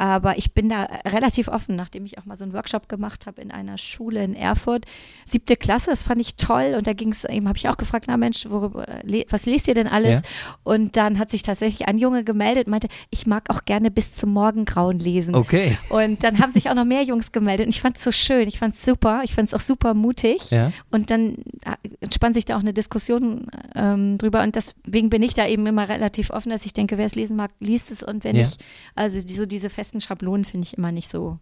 [0.00, 3.42] Aber ich bin da relativ offen, nachdem ich auch mal so einen Workshop gemacht habe
[3.42, 4.86] in einer Schule in Erfurt.
[5.26, 6.74] Siebte Klasse, das fand ich toll.
[6.74, 8.86] Und da ging es, eben habe ich auch gefragt, na Mensch, worüber,
[9.28, 10.22] was lest ihr denn alles?
[10.22, 10.54] Ja.
[10.62, 14.14] Und dann hat sich tatsächlich ein Junge gemeldet und meinte, ich mag auch gerne bis
[14.14, 15.34] zum Morgengrauen lesen.
[15.34, 15.76] Okay.
[15.90, 18.48] Und dann haben sich auch noch mehr Jungs gemeldet und ich fand es so schön,
[18.48, 20.50] ich fand es super, ich fand es auch super mutig.
[20.50, 20.72] Ja.
[20.90, 21.34] Und dann
[21.66, 24.42] äh, entspannt sich da auch eine Diskussion ähm, drüber.
[24.42, 27.36] Und deswegen bin ich da eben immer relativ offen, dass ich denke, wer es lesen
[27.36, 28.02] mag, liest es.
[28.02, 28.42] Und wenn Ja.
[28.46, 28.56] ich,
[28.94, 31.38] also die, so diese festen Schablonen finde ich immer nicht so.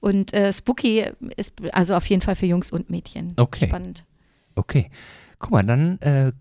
[0.00, 1.04] Und äh, Spooky
[1.36, 3.34] ist also auf jeden Fall für Jungs und Mädchen.
[3.36, 3.66] Okay.
[3.66, 4.06] Spannend.
[4.54, 4.90] Okay.
[5.38, 6.32] Guck mal, dann äh,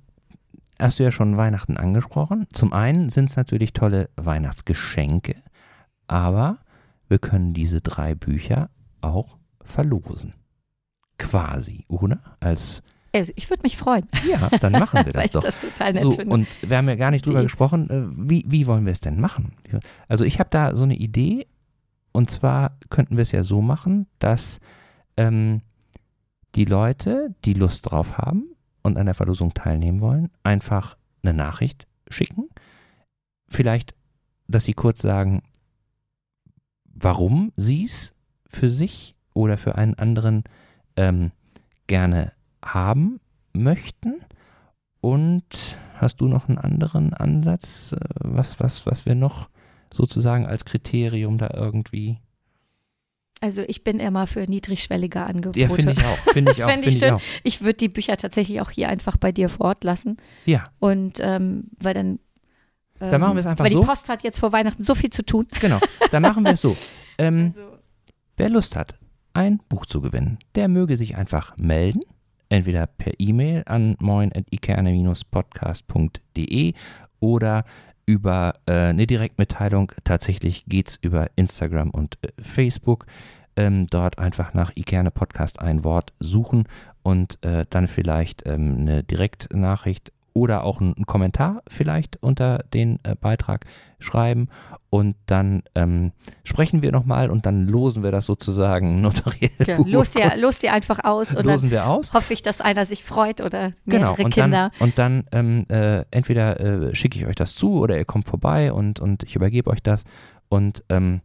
[0.80, 2.48] hast du ja schon Weihnachten angesprochen.
[2.54, 5.36] Zum einen sind es natürlich tolle Weihnachtsgeschenke,
[6.08, 6.60] aber
[7.08, 8.70] wir können diese drei Bücher
[9.02, 10.36] auch verlosen.
[11.18, 12.22] Quasi, oder?
[12.40, 12.82] Als
[13.14, 15.44] Also ich würde mich freuen, ja, dann machen wir das doch.
[15.44, 16.34] das total nett So, finde.
[16.34, 19.00] und wir haben ja gar nicht drüber Die- gesprochen, äh, wie, wie wollen wir es
[19.00, 19.54] denn machen?
[20.08, 21.48] Also ich habe da so eine Idee
[22.12, 24.60] und zwar könnten wir es ja so machen, dass
[25.18, 25.62] ähm,
[26.56, 28.46] die Leute, die Lust drauf haben
[28.84, 32.50] und an der Verlosung teilnehmen wollen, einfach eine Nachricht schicken.
[33.48, 33.94] Vielleicht,
[34.48, 35.42] dass Sie kurz sagen,
[36.86, 38.14] warum Sie es
[38.48, 40.44] für sich oder für einen anderen
[40.96, 41.32] ähm,
[41.88, 42.34] gerne
[42.64, 43.20] haben
[43.54, 44.16] möchten.
[45.02, 49.50] Und hast du noch einen anderen Ansatz, äh, was, was, was wir noch
[49.94, 52.20] sozusagen als Kriterium da irgendwie
[53.42, 55.60] also ich bin immer für niedrigschwellige Angebote.
[55.60, 56.18] Ja, finde ich auch.
[56.34, 57.14] Finde ich das fände ich find schön.
[57.14, 57.22] auch.
[57.44, 60.18] Ich würde die Bücher tatsächlich auch hier einfach bei dir vor Ort lassen.
[60.46, 62.20] Ja, Und ähm, weil dann.
[63.00, 63.80] Ähm, Dann machen wir es einfach weil so.
[63.80, 65.48] die Post hat jetzt vor Weihnachten so viel zu tun.
[65.62, 65.80] genau.
[66.12, 66.76] Dann machen wir es so.
[67.18, 67.78] Ähm, Also,
[68.38, 68.98] wer Lust hat,
[69.34, 72.00] ein Buch zu gewinnen, der möge sich einfach melden.
[72.50, 76.74] Entweder per E-Mail an moin.ikerne-podcast.de
[77.20, 77.66] oder
[78.06, 79.92] über äh, eine Direktmitteilung.
[80.04, 83.06] Tatsächlich geht es über Instagram und äh, Facebook.
[83.56, 86.64] Ähm, dort einfach nach Ikerne Podcast ein Wort suchen
[87.04, 93.16] und äh, dann vielleicht ähm, eine Direktnachricht oder auch einen Kommentar vielleicht unter den äh,
[93.20, 93.66] Beitrag
[94.00, 94.48] schreiben
[94.90, 96.14] und dann ähm,
[96.46, 99.52] sprechen wir nochmal und dann losen wir das sozusagen notariell.
[99.68, 102.14] ja, los, dir, los dir einfach aus und dann losen wir aus.
[102.14, 104.72] hoffe ich, dass einer sich freut oder Genau, mehrere und Kinder.
[104.80, 108.30] dann, und dann ähm, äh, entweder äh, schicke ich euch das zu oder ihr kommt
[108.30, 110.06] vorbei und, und ich übergebe euch das.
[110.48, 111.20] Und ähm,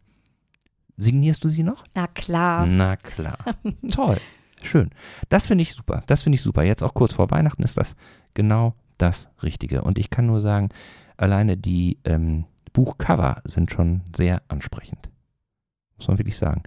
[0.96, 1.84] signierst du sie noch?
[1.94, 2.66] Na klar.
[2.66, 3.38] Na klar.
[3.90, 4.16] Toll.
[4.62, 4.90] Schön.
[5.28, 6.02] Das finde ich super.
[6.06, 6.64] Das finde ich super.
[6.64, 7.94] Jetzt auch kurz vor Weihnachten ist das
[8.34, 9.82] genau das Richtige.
[9.82, 10.70] Und ich kann nur sagen,
[11.16, 15.11] alleine die ähm, Buchcover sind schon sehr ansprechend.
[15.97, 16.62] Muss man wirklich sagen.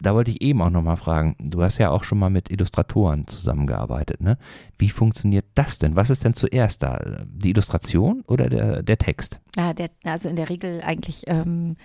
[0.00, 3.26] Da wollte ich eben auch nochmal fragen, du hast ja auch schon mal mit Illustratoren
[3.26, 4.38] zusammengearbeitet, ne?
[4.76, 5.96] Wie funktioniert das denn?
[5.96, 7.24] Was ist denn zuerst da?
[7.26, 9.40] Die Illustration oder der, der Text?
[9.56, 11.76] Ja, der, also in der Regel eigentlich ähm,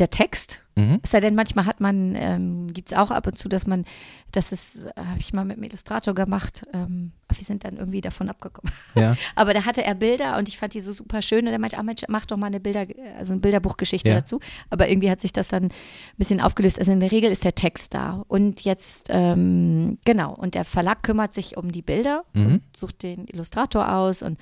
[0.00, 0.60] der Text.
[0.76, 0.98] Mhm.
[1.04, 3.84] Es sei denn, manchmal hat man, ähm, gibt es auch ab und zu, dass man,
[4.32, 8.28] das ist, habe ich mal mit dem Illustrator gemacht, ähm, wir sind dann irgendwie davon
[8.28, 8.72] abgekommen.
[8.96, 9.16] Ja.
[9.36, 11.78] Aber da hatte er Bilder und ich fand die so super schön und er meinte,
[11.78, 12.86] ah Mensch, mach doch mal eine Bilder,
[13.16, 14.16] also eine Bilderbuchgeschichte Ja.
[14.16, 14.40] dazu.
[14.68, 15.70] Aber irgendwie hat sich das dann ein
[16.16, 16.80] bisschen aufgelöst.
[16.80, 18.24] Also in der Regel ist der Text da.
[18.26, 22.46] Und jetzt, ähm, genau, und der Verlag kümmert sich um die Bilder Mhm.
[22.46, 24.38] und sucht den Illustrator aus und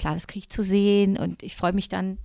[0.00, 2.18] klar, das kriege ich zu sehen und ich freue mich dann,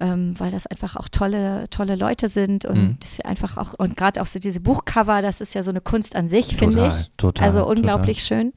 [0.00, 2.98] ähm, weil das einfach auch tolle, tolle Leute sind und Mhm.
[3.24, 6.28] einfach auch, und gerade auch so diese Buchcover, das ist ja so eine Kunst an
[6.28, 7.10] sich, finde Total, ich.
[7.16, 8.52] total, Also unglaublich schön.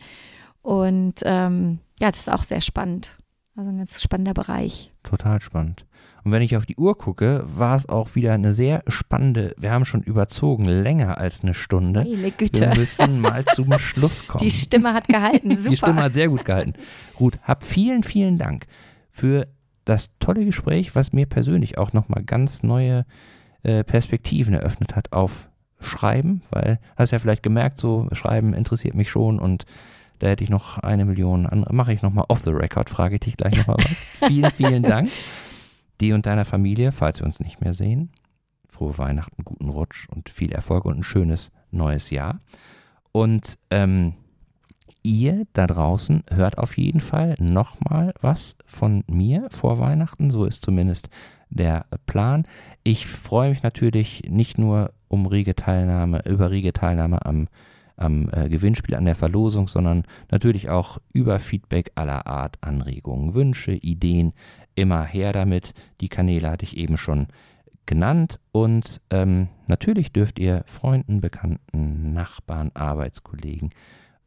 [0.61, 3.17] Und ähm, ja, das ist auch sehr spannend.
[3.55, 4.91] Also ein ganz spannender Bereich.
[5.03, 5.85] Total spannend.
[6.23, 9.71] Und wenn ich auf die Uhr gucke, war es auch wieder eine sehr spannende, wir
[9.71, 12.01] haben schon überzogen, länger als eine Stunde.
[12.03, 12.71] Meine Wir Güte.
[12.75, 14.43] müssen mal zum Schluss kommen.
[14.43, 15.55] Die Stimme hat gehalten.
[15.55, 15.69] Super.
[15.71, 16.73] Die Stimme hat sehr gut gehalten.
[17.19, 18.67] Ruth, hab vielen, vielen Dank
[19.09, 19.47] für
[19.85, 23.05] das tolle Gespräch, was mir persönlich auch nochmal ganz neue
[23.63, 29.09] äh, Perspektiven eröffnet hat auf Schreiben, weil, hast ja vielleicht gemerkt, so Schreiben interessiert mich
[29.09, 29.65] schon und
[30.19, 31.73] da hätte ich noch eine Million andere.
[31.73, 34.03] Mache ich nochmal off the record, frage ich dich gleich nochmal was.
[34.27, 35.09] vielen, vielen Dank.
[35.99, 38.11] Dir und deiner Familie, falls wir uns nicht mehr sehen.
[38.69, 42.39] Frohe Weihnachten, guten Rutsch und viel Erfolg und ein schönes neues Jahr.
[43.11, 44.13] Und ähm,
[45.03, 50.31] ihr da draußen hört auf jeden Fall nochmal was von mir vor Weihnachten.
[50.31, 51.09] So ist zumindest
[51.49, 52.43] der Plan.
[52.83, 57.47] Ich freue mich natürlich nicht nur um rege Teilnahme, über rege Teilnahme am,
[57.97, 63.73] am äh, Gewinnspiel, an der Verlosung, sondern natürlich auch über Feedback aller Art, Anregungen, Wünsche,
[63.73, 64.33] Ideen.
[64.73, 65.73] Immer her damit.
[65.99, 67.27] Die Kanäle hatte ich eben schon
[67.85, 68.39] genannt.
[68.53, 73.71] Und ähm, natürlich dürft ihr Freunden, Bekannten, Nachbarn, Arbeitskollegen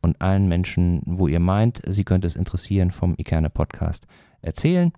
[0.04, 4.06] und allen Menschen, wo ihr meint, sie könnte es interessieren, vom Ikerne Podcast
[4.42, 4.92] erzählen.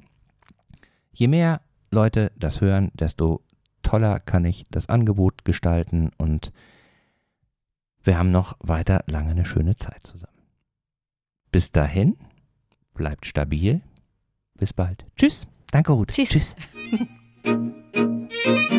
[1.12, 3.40] Je mehr Leute das hören, desto
[3.82, 6.52] toller kann ich das Angebot gestalten und
[8.02, 10.42] wir haben noch weiter lange eine schöne Zeit zusammen.
[11.52, 12.16] Bis dahin,
[12.92, 13.82] bleibt stabil.
[14.54, 15.04] Bis bald.
[15.16, 15.46] Tschüss.
[15.70, 16.08] Danke, Ruth.
[16.08, 16.30] Tschüss.
[16.30, 16.56] Tschüss.